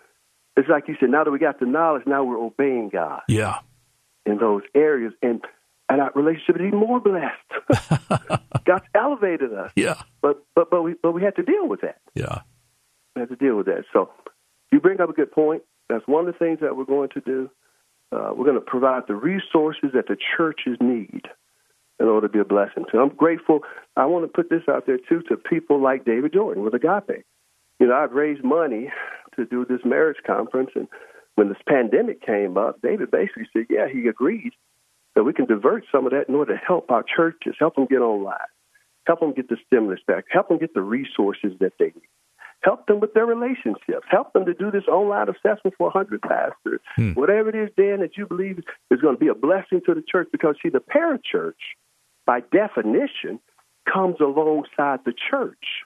It's 0.57 0.69
like 0.69 0.89
you 0.89 0.97
said. 0.99 1.11
Now 1.11 1.25
that 1.25 1.31
we 1.31 1.39
got 1.39 1.61
the 1.61 1.67
knowledge, 1.67 2.05
now 2.07 2.25
we're 2.25 2.39
obeying 2.39 2.89
God. 2.89 3.23
Yeah 3.29 3.59
in 4.27 4.39
those 4.39 4.63
areas, 4.75 5.13
and 5.23 5.41
and 5.89 6.01
our 6.01 6.11
relationship 6.15 6.57
is 6.57 6.63
even 6.67 6.81
more 6.81 7.01
blessed. 7.01 8.43
God's 8.65 8.85
elevated 8.95 9.55
us. 9.55 9.71
Yeah. 9.77 10.03
But 10.21 10.45
but 10.55 10.69
but 10.69 10.83
we 10.83 10.95
but 11.01 11.13
we 11.13 11.23
had 11.23 11.37
to 11.37 11.43
deal 11.43 11.67
with 11.67 11.81
that. 11.83 12.01
Yeah. 12.15 12.41
We 13.15 13.21
had 13.21 13.29
to 13.31 13.37
deal 13.37 13.57
with 13.57 13.67
that. 13.67 13.85
So 13.93 14.11
you 14.73 14.81
bring 14.81 15.01
up 15.01 15.09
a 15.09 15.13
good 15.13 15.31
point. 15.31 15.63
That's 15.89 16.07
one 16.07 16.27
of 16.27 16.35
the 16.35 16.39
things 16.39 16.59
that 16.61 16.77
we're 16.77 16.85
going 16.85 17.11
to 17.11 17.21
do. 17.21 17.49
Uh, 18.13 18.33
we're 18.37 18.45
going 18.45 18.55
to 18.55 18.61
provide 18.61 19.05
the 19.07 19.15
resources 19.15 19.91
that 19.95 20.09
the 20.09 20.17
churches 20.37 20.77
need 20.81 21.23
in 21.99 22.07
order 22.07 22.29
to 22.29 22.33
be 22.33 22.41
a 22.41 22.45
blessing 22.45 22.85
to. 22.91 22.99
I'm 22.99 23.09
grateful. 23.09 23.61
I 23.97 24.07
want 24.07 24.25
to 24.25 24.29
put 24.29 24.51
this 24.51 24.63
out 24.69 24.87
there 24.87 24.99
too 24.99 25.23
to 25.29 25.37
people 25.37 25.81
like 25.81 26.05
David 26.05 26.33
Jordan 26.33 26.63
with 26.63 26.75
Agape. 26.75 27.25
You 27.79 27.89
know, 27.89 27.95
I've 27.95 28.13
raised 28.13 28.43
money 28.43 28.91
to 29.37 29.45
do 29.45 29.65
this 29.65 29.81
marriage 29.85 30.19
conference, 30.27 30.71
and 30.75 30.89
when 31.35 31.49
this 31.49 31.59
pandemic 31.69 32.25
came 32.25 32.57
up, 32.57 32.81
David 32.83 33.11
basically 33.11 33.49
said, 33.53 33.67
yeah, 33.69 33.87
he 33.93 34.09
agreed 34.09 34.53
that 35.15 35.25
we 35.25 35.33
can 35.33 35.47
divert 35.47 35.85
some 35.93 36.07
of 36.07 36.13
that 36.13 36.29
in 36.29 36.35
order 36.35 36.55
to 36.55 36.61
help 36.65 36.91
our 36.91 37.03
churches, 37.03 37.55
help 37.59 37.75
them 37.75 37.87
get 37.87 38.01
online, 38.01 38.37
help 39.07 39.21
them 39.21 39.33
get 39.33 39.49
the 39.49 39.57
stimulus 39.67 40.01
back, 40.07 40.25
help 40.31 40.49
them 40.49 40.59
get 40.59 40.75
the 40.75 40.83
resources 40.83 41.53
that 41.61 41.73
they 41.79 41.87
need, 41.87 42.09
help 42.63 42.87
them 42.87 43.01
with 43.01 43.15
their 43.15 43.27
relationships, 43.27 44.07
help 44.11 44.33
them 44.33 44.45
to 44.47 44.55
do 44.55 44.71
this 44.71 44.85
online 44.89 45.29
assessment 45.29 45.75
for 45.77 45.91
100 45.93 46.21
pastors, 46.23 46.81
hmm. 46.97 47.13
whatever 47.13 47.49
it 47.51 47.55
is, 47.55 47.71
Dan, 47.77 48.01
that 48.01 48.17
you 48.17 48.27
believe 48.27 48.59
is 48.91 49.01
going 49.01 49.15
to 49.15 49.21
be 49.21 49.29
a 49.29 49.35
blessing 49.35 49.81
to 49.87 49.95
the 49.95 50.03
church. 50.07 50.29
Because, 50.33 50.57
see, 50.63 50.71
the 50.71 50.81
parachurch, 50.81 51.53
by 52.27 52.41
definition, 52.53 53.41
comes 53.91 54.17
alongside 54.21 55.01
the 55.05 55.15
church. 55.31 55.85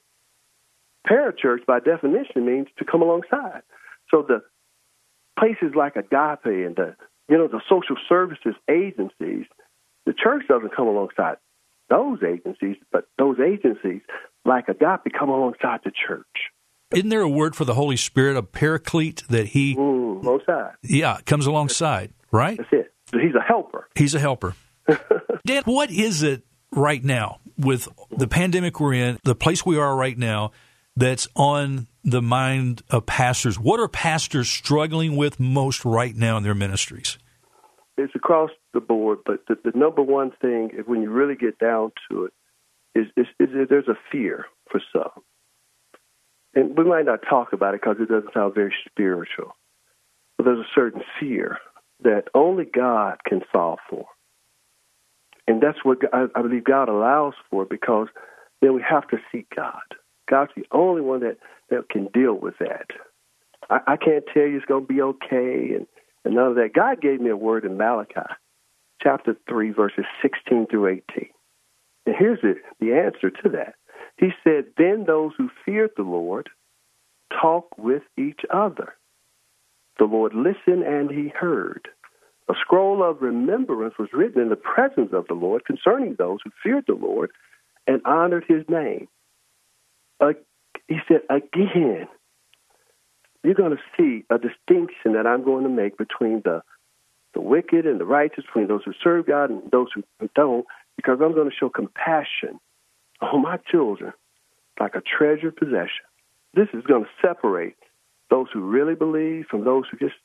Parachurch, 1.08 1.64
by 1.66 1.80
definition, 1.80 2.44
means 2.46 2.68
to 2.78 2.84
come 2.84 3.02
alongside. 3.02 3.62
So 4.10 4.22
the 4.26 4.42
places 5.38 5.74
like 5.74 5.96
Agape 5.96 6.44
and 6.44 6.76
the 6.76 6.96
you 7.28 7.38
know 7.38 7.48
the 7.48 7.60
social 7.68 7.96
services 8.08 8.54
agencies, 8.68 9.46
the 10.06 10.12
church 10.12 10.44
doesn't 10.48 10.74
come 10.74 10.88
alongside 10.88 11.36
those 11.88 12.18
agencies, 12.22 12.76
but 12.92 13.06
those 13.18 13.36
agencies 13.40 14.02
like 14.44 14.68
Agape 14.68 15.12
come 15.18 15.28
alongside 15.28 15.80
the 15.84 15.92
church. 16.06 16.26
Isn't 16.92 17.08
there 17.08 17.20
a 17.20 17.28
word 17.28 17.54
for 17.54 17.64
the 17.64 17.74
Holy 17.74 17.96
Spirit, 17.96 18.36
a 18.36 18.42
paraclete 18.42 19.22
that 19.28 19.46
he, 19.48 19.76
Mm, 19.76 20.44
high. 20.46 20.72
yeah, 20.82 21.18
comes 21.24 21.46
alongside, 21.46 22.12
right? 22.32 22.56
That's 22.58 22.72
it. 22.72 22.92
He's 23.12 23.34
a 23.34 23.40
helper. 23.42 23.88
He's 23.94 24.14
a 24.14 24.18
helper. 24.18 24.54
Dan, 25.46 25.62
what 25.64 25.90
is 25.90 26.22
it 26.24 26.42
right 26.72 27.02
now 27.02 27.38
with 27.56 27.88
the 28.10 28.26
pandemic 28.26 28.80
we're 28.80 28.94
in, 28.94 29.18
the 29.24 29.34
place 29.36 29.64
we 29.64 29.78
are 29.78 29.94
right 29.96 30.18
now, 30.18 30.50
that's 31.00 31.26
on 31.34 31.88
the 32.04 32.22
mind 32.22 32.82
of 32.90 33.06
pastors? 33.06 33.58
What 33.58 33.80
are 33.80 33.88
pastors 33.88 34.48
struggling 34.48 35.16
with 35.16 35.40
most 35.40 35.84
right 35.84 36.14
now 36.14 36.36
in 36.36 36.42
their 36.42 36.54
ministries? 36.54 37.18
It's 37.96 38.14
across 38.14 38.50
the 38.72 38.80
board, 38.80 39.18
but 39.26 39.40
the, 39.48 39.56
the 39.64 39.76
number 39.76 40.02
one 40.02 40.30
thing, 40.40 40.70
when 40.86 41.02
you 41.02 41.10
really 41.10 41.34
get 41.34 41.58
down 41.58 41.92
to 42.10 42.26
it, 42.26 42.32
is, 42.94 43.06
is, 43.16 43.26
is 43.38 43.68
there's 43.68 43.88
a 43.88 43.98
fear 44.12 44.46
for 44.70 44.80
some. 44.92 45.22
And 46.54 46.76
we 46.76 46.84
might 46.84 47.04
not 47.04 47.20
talk 47.28 47.52
about 47.52 47.74
it 47.74 47.80
because 47.80 47.96
it 48.00 48.08
doesn't 48.08 48.34
sound 48.34 48.54
very 48.54 48.74
spiritual. 48.88 49.56
But 50.36 50.44
there's 50.44 50.58
a 50.60 50.74
certain 50.74 51.02
fear 51.18 51.58
that 52.02 52.24
only 52.34 52.64
God 52.64 53.18
can 53.26 53.42
solve 53.52 53.78
for. 53.88 54.06
And 55.46 55.62
that's 55.62 55.78
what 55.82 55.98
I 56.12 56.42
believe 56.42 56.64
God 56.64 56.88
allows 56.88 57.34
for 57.50 57.64
because 57.64 58.08
then 58.60 58.74
we 58.74 58.82
have 58.88 59.06
to 59.08 59.18
seek 59.32 59.46
God. 59.54 59.82
God's 60.30 60.52
the 60.56 60.66
only 60.70 61.02
one 61.02 61.20
that, 61.20 61.38
that 61.70 61.88
can 61.90 62.06
deal 62.14 62.34
with 62.34 62.54
that. 62.60 62.86
I, 63.68 63.80
I 63.86 63.96
can't 63.96 64.24
tell 64.32 64.44
you 64.44 64.56
it's 64.56 64.66
going 64.66 64.86
to 64.86 64.92
be 64.92 65.02
okay 65.02 65.74
and, 65.74 65.86
and 66.24 66.34
none 66.34 66.46
of 66.46 66.54
that. 66.54 66.70
God 66.74 67.00
gave 67.00 67.20
me 67.20 67.30
a 67.30 67.36
word 67.36 67.64
in 67.64 67.76
Malachi 67.76 68.30
chapter 69.02 69.36
3, 69.48 69.70
verses 69.72 70.04
16 70.22 70.66
through 70.70 70.86
18. 70.86 71.28
And 72.06 72.14
here's 72.18 72.40
the, 72.42 72.54
the 72.78 72.92
answer 72.92 73.30
to 73.30 73.48
that. 73.50 73.74
He 74.18 74.30
said, 74.44 74.66
Then 74.76 75.04
those 75.06 75.32
who 75.36 75.50
feared 75.64 75.90
the 75.96 76.02
Lord 76.02 76.48
talk 77.40 77.66
with 77.76 78.02
each 78.16 78.40
other. 78.52 78.94
The 79.98 80.04
Lord 80.04 80.34
listened 80.34 80.84
and 80.84 81.10
he 81.10 81.28
heard. 81.28 81.88
A 82.48 82.54
scroll 82.60 83.02
of 83.02 83.22
remembrance 83.22 83.94
was 83.98 84.08
written 84.12 84.42
in 84.42 84.48
the 84.48 84.56
presence 84.56 85.10
of 85.12 85.26
the 85.28 85.34
Lord 85.34 85.64
concerning 85.64 86.14
those 86.14 86.38
who 86.42 86.50
feared 86.62 86.84
the 86.86 86.94
Lord 86.94 87.30
and 87.86 88.00
honored 88.04 88.44
his 88.48 88.64
name. 88.68 89.08
Uh, 90.20 90.32
he 90.88 90.98
said, 91.08 91.20
Again, 91.28 92.08
you're 93.42 93.54
going 93.54 93.76
to 93.76 93.82
see 93.96 94.24
a 94.30 94.38
distinction 94.38 95.14
that 95.14 95.26
I'm 95.26 95.44
going 95.44 95.64
to 95.64 95.70
make 95.70 95.96
between 95.96 96.42
the 96.44 96.62
the 97.32 97.40
wicked 97.40 97.86
and 97.86 98.00
the 98.00 98.04
righteous, 98.04 98.44
between 98.44 98.66
those 98.66 98.82
who 98.84 98.92
serve 99.04 99.26
God 99.26 99.50
and 99.50 99.62
those 99.70 99.86
who 99.94 100.02
don't, 100.34 100.66
because 100.96 101.20
I'm 101.22 101.32
going 101.32 101.48
to 101.48 101.54
show 101.54 101.68
compassion 101.68 102.58
on 103.20 103.42
my 103.42 103.58
children 103.70 104.12
like 104.80 104.94
a 104.94 105.00
treasured 105.00 105.56
possession. 105.56 106.04
This 106.54 106.68
is 106.74 106.82
going 106.84 107.04
to 107.04 107.10
separate 107.22 107.76
those 108.30 108.46
who 108.52 108.60
really 108.62 108.94
believe 108.94 109.46
from 109.50 109.64
those 109.64 109.84
who 109.90 109.98
just, 109.98 110.18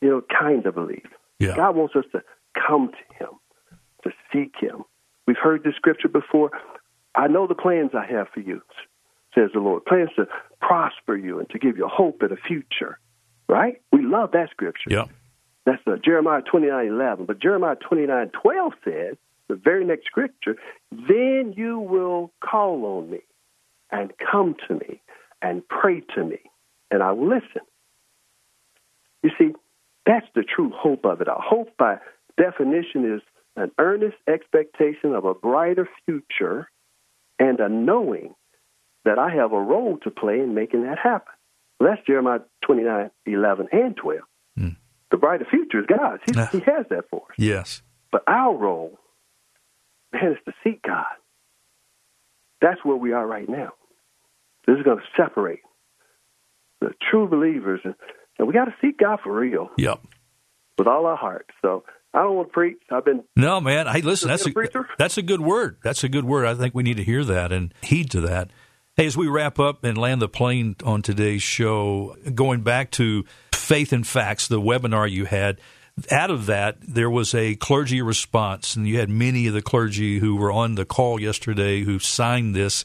you 0.00 0.08
know, 0.08 0.22
kind 0.38 0.64
of 0.66 0.74
believe. 0.74 1.06
Yeah. 1.40 1.56
God 1.56 1.74
wants 1.74 1.96
us 1.96 2.04
to 2.12 2.22
come 2.54 2.90
to 2.92 3.24
Him, 3.24 3.30
to 4.04 4.10
seek 4.32 4.52
Him. 4.60 4.84
We've 5.26 5.36
heard 5.36 5.64
this 5.64 5.74
scripture 5.74 6.08
before. 6.08 6.50
I 7.14 7.26
know 7.26 7.46
the 7.46 7.54
plans 7.54 7.90
I 7.94 8.06
have 8.06 8.28
for 8.32 8.40
you, 8.40 8.62
says 9.34 9.50
the 9.52 9.60
Lord. 9.60 9.84
Plans 9.84 10.10
to 10.16 10.26
prosper 10.60 11.16
you 11.16 11.38
and 11.38 11.48
to 11.50 11.58
give 11.58 11.76
you 11.76 11.88
hope 11.88 12.22
and 12.22 12.32
a 12.32 12.36
future. 12.36 12.98
Right? 13.48 13.80
We 13.92 14.04
love 14.04 14.32
that 14.32 14.50
scripture. 14.50 14.90
Yeah. 14.90 15.06
That's 15.64 15.82
uh, 15.86 15.96
Jeremiah 16.04 16.42
twenty 16.42 16.68
nine 16.68 16.86
eleven. 16.86 17.24
But 17.26 17.40
Jeremiah 17.40 17.76
twenty 17.76 18.06
nine 18.06 18.30
twelve 18.30 18.72
says, 18.84 19.16
the 19.48 19.54
very 19.56 19.84
next 19.84 20.06
scripture, 20.06 20.56
then 20.90 21.54
you 21.56 21.78
will 21.78 22.30
call 22.40 22.84
on 22.84 23.10
me 23.10 23.20
and 23.90 24.12
come 24.30 24.54
to 24.68 24.74
me 24.74 25.00
and 25.40 25.66
pray 25.66 26.02
to 26.14 26.24
me, 26.24 26.38
and 26.90 27.02
I 27.02 27.12
will 27.12 27.28
listen. 27.28 27.62
You 29.22 29.30
see, 29.38 29.54
that's 30.04 30.26
the 30.34 30.42
true 30.42 30.70
hope 30.74 31.04
of 31.04 31.20
it. 31.20 31.28
Our 31.28 31.40
hope, 31.40 31.76
by 31.78 31.96
definition, 32.36 33.14
is 33.14 33.22
an 33.56 33.70
earnest 33.78 34.16
expectation 34.26 35.14
of 35.14 35.24
a 35.24 35.34
brighter 35.34 35.88
future 36.04 36.68
and 37.38 37.60
a 37.60 37.68
knowing 37.68 38.34
that 39.04 39.18
I 39.18 39.30
have 39.34 39.52
a 39.52 39.60
role 39.60 39.98
to 40.04 40.10
play 40.10 40.40
in 40.40 40.54
making 40.54 40.82
that 40.84 40.98
happen. 40.98 41.32
Well, 41.80 41.90
that's 41.90 42.06
Jeremiah 42.06 42.40
twenty 42.64 42.82
nine 42.82 43.10
eleven 43.26 43.68
and 43.72 43.96
12. 43.96 44.18
Hmm. 44.56 44.68
The 45.10 45.16
brighter 45.16 45.46
future 45.50 45.80
is 45.80 45.86
God's. 45.86 46.22
He, 46.26 46.58
he 46.58 46.64
has 46.64 46.86
that 46.90 47.04
for 47.10 47.22
us. 47.30 47.36
Yes. 47.38 47.82
But 48.12 48.22
our 48.26 48.54
role, 48.56 48.98
man, 50.12 50.32
is 50.32 50.38
to 50.46 50.52
seek 50.64 50.82
God. 50.82 51.04
That's 52.60 52.84
where 52.84 52.96
we 52.96 53.12
are 53.12 53.26
right 53.26 53.48
now. 53.48 53.70
This 54.66 54.76
is 54.76 54.82
going 54.82 54.98
to 54.98 55.04
separate 55.22 55.60
the 56.80 56.90
true 57.10 57.28
believers, 57.28 57.80
and, 57.84 57.94
and 58.38 58.46
we 58.48 58.54
got 58.54 58.66
to 58.66 58.74
seek 58.80 58.98
God 58.98 59.20
for 59.22 59.32
real 59.34 59.70
Yep. 59.78 60.00
with 60.76 60.86
all 60.86 61.06
our 61.06 61.16
heart. 61.16 61.46
So 61.62 61.84
I 62.12 62.22
don't 62.22 62.34
want 62.36 62.48
to 62.48 62.52
preach. 62.52 62.78
I've 62.90 63.04
been 63.04 63.22
No, 63.36 63.60
man. 63.60 63.86
Hey, 63.86 64.02
listen, 64.02 64.28
that's 64.28 64.46
a, 64.46 64.50
a 64.50 64.52
preacher? 64.52 64.88
that's 64.98 65.16
a 65.18 65.22
good 65.22 65.40
word. 65.40 65.78
That's 65.82 66.02
a 66.04 66.08
good 66.08 66.24
word. 66.24 66.46
I 66.46 66.54
think 66.54 66.74
we 66.74 66.82
need 66.82 66.96
to 66.98 67.04
hear 67.04 67.24
that 67.24 67.52
and 67.52 67.72
heed 67.82 68.10
to 68.10 68.20
that. 68.22 68.50
Hey, 68.98 69.06
as 69.06 69.16
we 69.16 69.28
wrap 69.28 69.60
up 69.60 69.84
and 69.84 69.96
land 69.96 70.20
the 70.20 70.28
plane 70.28 70.74
on 70.82 71.02
today's 71.02 71.40
show, 71.40 72.16
going 72.34 72.62
back 72.62 72.90
to 72.90 73.24
Faith 73.54 73.92
and 73.92 74.04
Facts, 74.04 74.48
the 74.48 74.60
webinar 74.60 75.08
you 75.08 75.24
had, 75.24 75.60
out 76.10 76.32
of 76.32 76.46
that, 76.46 76.78
there 76.80 77.08
was 77.08 77.32
a 77.32 77.54
clergy 77.54 78.02
response, 78.02 78.74
and 78.74 78.88
you 78.88 78.98
had 78.98 79.08
many 79.08 79.46
of 79.46 79.54
the 79.54 79.62
clergy 79.62 80.18
who 80.18 80.34
were 80.34 80.50
on 80.50 80.74
the 80.74 80.84
call 80.84 81.20
yesterday 81.20 81.84
who 81.84 82.00
signed 82.00 82.56
this. 82.56 82.84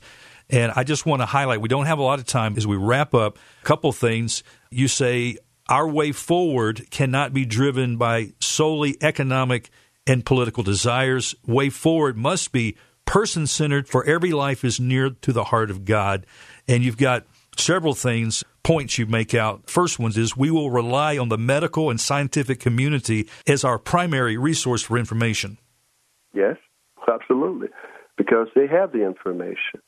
And 0.52 0.72
I 0.76 0.84
just 0.84 1.08
want 1.08 1.24
to 1.24 1.26
highlight 1.26 1.62
we 1.62 1.68
don't 1.68 1.88
have 1.88 1.98
a 1.98 2.04
lot 2.04 2.20
of 2.20 2.28
time 2.28 2.58
as 2.58 2.68
we 2.68 2.76
wrap 2.78 3.16
up. 3.16 3.40
A 3.64 3.66
couple 3.66 3.92
things. 3.92 4.44
You 4.70 4.88
say 4.88 5.38
our 5.68 5.90
way 5.90 6.12
forward 6.12 6.92
cannot 6.92 7.34
be 7.34 7.44
driven 7.44 7.98
by 7.98 8.34
solely 8.40 8.98
economic 9.02 9.72
and 10.06 10.24
political 10.24 10.62
desires. 10.62 11.34
Way 11.48 11.72
forward 11.72 12.18
must 12.18 12.52
be 12.52 12.78
person 13.06 13.48
centered, 13.48 13.88
for 13.88 14.04
every 14.06 14.32
life 14.32 14.64
is 14.64 14.80
near 14.80 15.10
to 15.10 15.34
the 15.34 15.46
heart 15.46 15.70
of 15.70 15.86
God. 15.86 16.26
And 16.68 16.84
you've 16.84 16.98
got 16.98 17.26
several 17.58 17.94
things, 17.94 18.44
points 18.64 18.98
you 18.98 19.06
make 19.06 19.34
out. 19.34 19.70
First 19.70 20.00
ones 20.00 20.18
is 20.18 20.36
we 20.38 20.52
will 20.52 20.72
rely 20.72 21.18
on 21.18 21.30
the 21.30 21.38
medical 21.38 21.90
and 21.90 22.00
scientific 22.00 22.60
community 22.60 23.28
as 23.48 23.64
our 23.64 23.78
primary 23.78 24.38
resource 24.38 24.82
for 24.82 24.98
information. 24.98 25.58
Yes, 26.34 26.58
absolutely. 27.12 27.68
Because 28.18 28.48
they 28.56 28.68
have 28.68 28.92
the 28.92 29.06
information. 29.06 29.82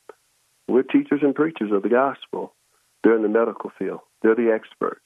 We're 0.68 0.82
teachers 0.82 1.20
and 1.22 1.34
preachers 1.34 1.72
of 1.72 1.82
the 1.82 1.88
gospel. 1.88 2.54
They're 3.02 3.16
in 3.16 3.22
the 3.22 3.28
medical 3.28 3.70
field. 3.78 4.00
They're 4.22 4.34
the 4.34 4.52
experts. 4.52 5.04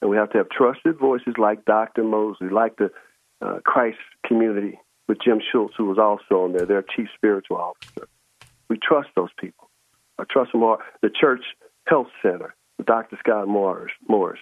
And 0.00 0.10
we 0.10 0.16
have 0.16 0.30
to 0.30 0.38
have 0.38 0.48
trusted 0.48 0.98
voices 0.98 1.34
like 1.38 1.64
Dr. 1.64 2.04
Mosley, 2.04 2.48
like 2.48 2.76
the 2.76 2.90
uh, 3.40 3.60
Christ 3.64 3.98
community 4.26 4.78
with 5.08 5.18
Jim 5.22 5.40
Schultz, 5.52 5.74
who 5.76 5.86
was 5.86 5.98
also 5.98 6.44
on 6.44 6.52
there, 6.52 6.66
their 6.66 6.82
chief 6.82 7.08
spiritual 7.14 7.56
officer. 7.58 8.08
We 8.68 8.78
trust 8.78 9.08
those 9.14 9.30
people. 9.38 9.70
I 10.18 10.24
trust 10.30 10.52
them 10.52 10.62
all. 10.62 10.78
The 11.02 11.10
Church 11.10 11.42
Health 11.86 12.08
Center, 12.22 12.54
Dr. 12.84 13.18
Scott 13.20 13.48
Morris. 13.48 13.92
Morris. 14.08 14.40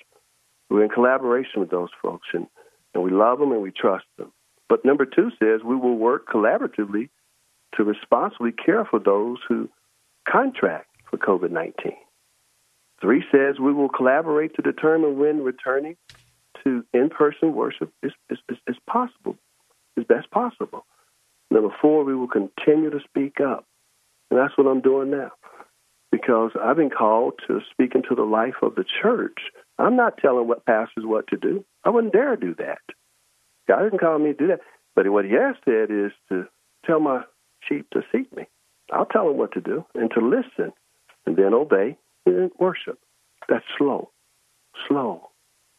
We're 0.70 0.84
in 0.84 0.90
collaboration 0.90 1.60
with 1.60 1.70
those 1.70 1.90
folks, 2.00 2.28
and, 2.32 2.46
and 2.94 3.02
we 3.02 3.10
love 3.10 3.38
them 3.38 3.52
and 3.52 3.62
we 3.62 3.72
trust 3.72 4.06
them. 4.16 4.32
But 4.68 4.84
number 4.84 5.04
two 5.04 5.30
says 5.38 5.60
we 5.64 5.76
will 5.76 5.96
work 5.96 6.26
collaboratively 6.26 7.10
to 7.76 7.84
responsibly 7.84 8.52
care 8.52 8.84
for 8.84 8.98
those 8.98 9.38
who 9.48 9.68
contract 10.26 10.88
for 11.10 11.18
COVID 11.18 11.50
19. 11.50 11.92
Three 13.00 13.24
says 13.32 13.58
we 13.58 13.72
will 13.72 13.88
collaborate 13.88 14.54
to 14.54 14.62
determine 14.62 15.18
when 15.18 15.42
returning 15.42 15.96
to 16.64 16.84
in 16.94 17.10
person 17.10 17.54
worship 17.54 17.92
is, 18.02 18.12
is, 18.30 18.38
is, 18.48 18.56
is 18.66 18.76
possible, 18.88 19.36
is 19.96 20.04
best 20.04 20.30
possible. 20.30 20.86
Number 21.50 21.74
four, 21.80 22.04
we 22.04 22.14
will 22.14 22.28
continue 22.28 22.90
to 22.90 23.00
speak 23.08 23.40
up. 23.40 23.66
And 24.30 24.40
that's 24.40 24.56
what 24.56 24.66
I'm 24.66 24.80
doing 24.80 25.10
now 25.10 25.32
because 26.12 26.52
I've 26.62 26.76
been 26.76 26.90
called 26.90 27.34
to 27.48 27.60
speak 27.70 27.94
into 27.94 28.14
the 28.14 28.22
life 28.22 28.56
of 28.62 28.74
the 28.74 28.84
church. 29.02 29.38
I'm 29.78 29.96
not 29.96 30.18
telling 30.18 30.46
what 30.46 30.66
pastors 30.66 31.04
what 31.04 31.26
to 31.28 31.36
do. 31.36 31.64
I 31.84 31.90
wouldn't 31.90 32.12
dare 32.12 32.36
do 32.36 32.54
that. 32.58 32.78
God 33.66 33.82
didn't 33.82 34.00
call 34.00 34.18
me 34.18 34.32
to 34.32 34.38
do 34.38 34.46
that. 34.48 34.60
But 34.94 35.10
what 35.10 35.24
he 35.24 35.32
has 35.32 35.56
said 35.64 35.90
is 35.90 36.12
to 36.28 36.46
tell 36.86 37.00
my 37.00 37.22
sheep 37.66 37.88
to 37.90 38.02
seek 38.12 38.34
me. 38.36 38.44
I'll 38.92 39.06
tell 39.06 39.26
them 39.26 39.38
what 39.38 39.52
to 39.52 39.60
do 39.60 39.86
and 39.94 40.10
to 40.10 40.20
listen 40.20 40.72
and 41.26 41.36
then 41.36 41.54
obey 41.54 41.96
and 42.26 42.50
worship. 42.58 42.98
That's 43.48 43.64
slow. 43.78 44.10
Slow. 44.86 45.30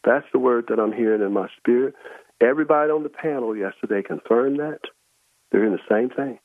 That's 0.03 0.25
the 0.33 0.39
word 0.39 0.65
that 0.69 0.79
I'm 0.79 0.91
hearing 0.91 1.21
in 1.21 1.31
my 1.31 1.47
spirit. 1.57 1.93
Everybody 2.43 2.91
on 2.91 3.03
the 3.03 3.09
panel 3.09 3.55
yesterday 3.55 4.01
confirmed 4.05 4.59
that. 4.59 4.79
They're 5.51 5.65
in 5.65 5.71
the 5.71 5.79
same 5.89 6.09
thing. 6.09 6.39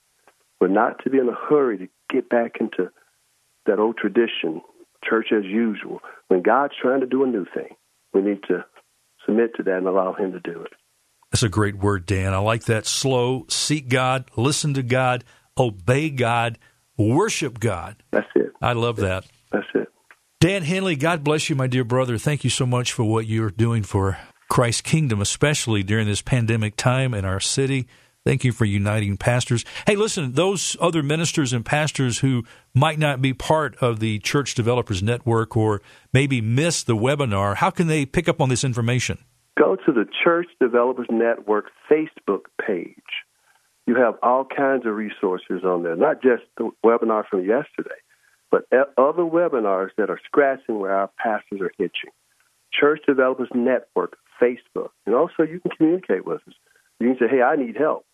We're 0.61 0.69
not 0.69 1.03
to 1.03 1.11
be 1.11 1.19
in 1.19 1.29
a 1.29 1.35
hurry 1.49 1.79
to 1.79 1.89
get 2.13 2.29
back 2.29 2.57
into 2.61 2.91
that 3.67 3.79
old 3.79 3.97
tradition, 3.97 4.61
church 5.05 5.29
as 5.37 5.45
usual. 5.45 6.01
When 6.29 6.43
God's 6.43 6.75
trying 6.81 7.01
to 7.01 7.07
do 7.07 7.25
a 7.25 7.27
new 7.27 7.47
thing, 7.53 7.71
we 8.13 8.21
need 8.21 8.43
to 8.49 8.65
submit 9.27 9.57
to 9.57 9.63
that 9.65 9.79
and 9.79 9.87
allow 9.89 10.15
Him 10.15 10.33
to 10.33 10.41
do 10.41 10.63
it. 10.63 10.73
That's 11.33 11.43
a 11.43 11.49
great 11.49 11.77
word, 11.77 12.07
Dan. 12.07 12.33
I 12.33 12.39
like 12.39 12.65
that. 12.65 12.87
Slow, 12.87 13.47
seek 13.49 13.89
God, 13.89 14.31
listen 14.37 14.75
to 14.75 14.83
God, 14.83 15.25
obey 15.59 16.11
God, 16.11 16.59
worship 16.97 17.59
God. 17.59 18.03
That's 18.13 18.29
it. 18.35 18.53
I 18.63 18.73
love 18.73 18.97
that. 18.97 19.27
That's 19.53 19.67
it. 19.75 19.89
Dan 20.41 20.63
Henley, 20.63 20.97
God 20.97 21.25
bless 21.25 21.51
you, 21.51 21.57
my 21.57 21.67
dear 21.67 21.85
brother. 21.85 22.19
Thank 22.19 22.45
you 22.45 22.51
so 22.51 22.67
much 22.67 22.93
for 22.93 23.05
what 23.05 23.27
you're 23.27 23.51
doing 23.51 23.83
for 23.83 24.19
Christ's 24.49 24.83
kingdom, 24.83 25.21
especially 25.21 25.83
during 25.83 26.07
this 26.07 26.23
pandemic 26.23 26.77
time 26.77 27.15
in 27.15 27.25
our 27.25 27.41
city. 27.41 27.87
Thank 28.25 28.45
you 28.45 28.53
for 28.53 28.65
uniting 28.65 29.17
pastors. 29.17 29.65
Hey, 29.87 29.97
listen, 29.97 30.33
those 30.33 30.77
other 30.81 31.03
ministers 31.03 31.53
and 31.53 31.65
pastors 31.65 32.19
who 32.19 32.45
might 32.75 32.99
not 32.99 33.23
be 33.23 33.33
part 33.33 33.77
of 33.77 34.01
the 34.01 34.19
Church 34.19 34.55
Developers 34.55 35.03
Network 35.03 35.57
or 35.57 35.81
maybe 36.13 36.41
miss 36.41 36.83
the 36.83 36.97
webinar, 36.97 37.57
how 37.57 37.71
can 37.71 37.87
they 37.87 38.05
pick 38.05 38.29
up 38.29 38.41
on 38.41 38.49
this 38.49 38.65
information? 38.65 39.19
Go 39.59 39.77
to 39.77 39.93
the 39.93 40.05
Church 40.25 40.49
Developers 40.61 41.07
Network 41.11 41.71
Facebook 41.91 42.43
page. 42.65 42.95
You 43.87 43.97
have 43.97 44.17
all 44.23 44.45
kinds 44.45 44.85
of 44.85 44.95
resources 44.95 45.65
on 45.65 45.83
there, 45.83 45.97
not 45.97 46.21
just 46.23 46.43
the 46.59 46.71
webinar 46.85 47.27
from 47.27 47.47
yesterday, 47.47 47.97
but 48.51 48.65
other 48.99 49.23
webinars 49.23 49.89
that 49.97 50.11
are 50.11 50.21
scratching 50.27 50.79
where 50.79 50.93
our 50.93 51.11
pastors 51.19 51.61
are 51.63 51.73
itching. 51.79 52.11
Church 52.79 53.01
Developers 53.07 53.49
Network, 53.55 54.19
Facebook. 54.41 54.91
And 55.07 55.15
also, 55.15 55.43
you 55.43 55.61
can 55.61 55.71
communicate 55.77 56.27
with 56.27 56.41
us. 56.47 56.55
You 57.01 57.09
can 57.09 57.19
say, 57.19 57.37
hey, 57.37 57.43
I 57.43 57.57
need 57.57 57.77
help. 57.77 58.05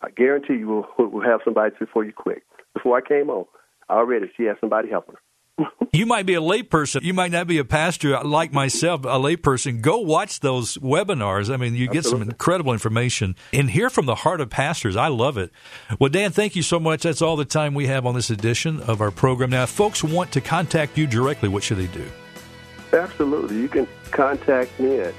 I 0.00 0.10
guarantee 0.10 0.54
you 0.54 0.86
we'll, 0.98 1.08
we'll 1.08 1.24
have 1.24 1.40
somebody 1.44 1.74
before 1.78 2.04
you 2.04 2.12
quit. 2.12 2.42
Before 2.74 2.96
I 2.96 3.00
came 3.00 3.30
on, 3.30 3.46
I 3.88 3.94
already 3.94 4.26
she 4.36 4.44
had 4.44 4.56
somebody 4.60 4.90
helping 4.90 5.14
her 5.14 5.20
you 5.92 6.06
might 6.06 6.26
be 6.26 6.34
a 6.34 6.40
layperson. 6.40 7.02
You 7.02 7.14
might 7.14 7.32
not 7.32 7.46
be 7.46 7.58
a 7.58 7.64
pastor 7.64 8.20
like 8.22 8.52
myself, 8.52 9.04
a 9.04 9.18
layperson. 9.18 9.80
Go 9.80 9.98
watch 9.98 10.40
those 10.40 10.76
webinars. 10.78 11.52
I 11.52 11.56
mean, 11.56 11.74
you 11.74 11.86
get 11.86 11.98
Absolutely. 11.98 12.24
some 12.24 12.30
incredible 12.30 12.72
information 12.72 13.36
and 13.52 13.70
hear 13.70 13.88
from 13.88 14.06
the 14.06 14.16
heart 14.16 14.40
of 14.40 14.50
pastors. 14.50 14.96
I 14.96 15.08
love 15.08 15.38
it. 15.38 15.50
Well, 15.98 16.10
Dan, 16.10 16.30
thank 16.32 16.56
you 16.56 16.62
so 16.62 16.78
much. 16.78 17.02
That's 17.02 17.22
all 17.22 17.36
the 17.36 17.44
time 17.44 17.74
we 17.74 17.86
have 17.86 18.04
on 18.04 18.14
this 18.14 18.30
edition 18.30 18.80
of 18.82 19.00
our 19.00 19.10
program. 19.10 19.50
Now, 19.50 19.62
if 19.62 19.70
folks 19.70 20.04
want 20.04 20.32
to 20.32 20.40
contact 20.40 20.98
you 20.98 21.06
directly, 21.06 21.48
what 21.48 21.62
should 21.62 21.78
they 21.78 21.86
do? 21.86 22.06
Absolutely. 22.92 23.56
You 23.56 23.68
can 23.68 23.88
contact 24.10 24.78
me 24.78 25.00
at 25.00 25.14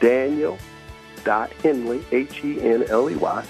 daniel.henley, 0.00 2.02
H 2.12 2.44
E 2.44 2.60
N 2.60 2.84
L 2.88 3.10
E 3.10 3.16
Y, 3.16 3.44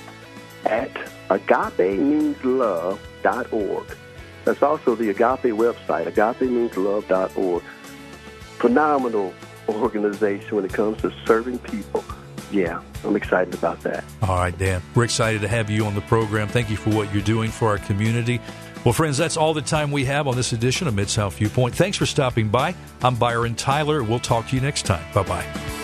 at 0.66 0.92
agapemeanslove.org. 1.30 3.96
That's 4.44 4.62
also 4.62 4.94
the 4.94 5.10
Agape 5.10 5.54
website, 5.54 6.12
agapemeanslove.org. 6.12 7.62
Phenomenal 8.58 9.34
organization 9.68 10.56
when 10.56 10.64
it 10.64 10.72
comes 10.72 11.00
to 11.02 11.12
serving 11.26 11.58
people. 11.60 12.04
Yeah, 12.50 12.82
I'm 13.02 13.16
excited 13.16 13.54
about 13.54 13.80
that. 13.80 14.04
All 14.22 14.36
right, 14.36 14.56
Dan. 14.56 14.82
We're 14.94 15.04
excited 15.04 15.40
to 15.40 15.48
have 15.48 15.70
you 15.70 15.86
on 15.86 15.94
the 15.94 16.02
program. 16.02 16.46
Thank 16.46 16.70
you 16.70 16.76
for 16.76 16.90
what 16.90 17.12
you're 17.12 17.22
doing 17.22 17.50
for 17.50 17.68
our 17.68 17.78
community. 17.78 18.40
Well, 18.84 18.92
friends, 18.92 19.16
that's 19.16 19.36
all 19.38 19.54
the 19.54 19.62
time 19.62 19.90
we 19.90 20.04
have 20.04 20.28
on 20.28 20.36
this 20.36 20.52
edition 20.52 20.86
of 20.86 20.94
Mid 20.94 21.08
South 21.08 21.36
Viewpoint. 21.36 21.74
Thanks 21.74 21.96
for 21.96 22.04
stopping 22.04 22.48
by. 22.48 22.74
I'm 23.02 23.16
Byron 23.16 23.54
Tyler. 23.54 24.02
We'll 24.02 24.18
talk 24.18 24.48
to 24.48 24.56
you 24.56 24.60
next 24.60 24.84
time. 24.84 25.04
Bye 25.14 25.22
bye. 25.22 25.83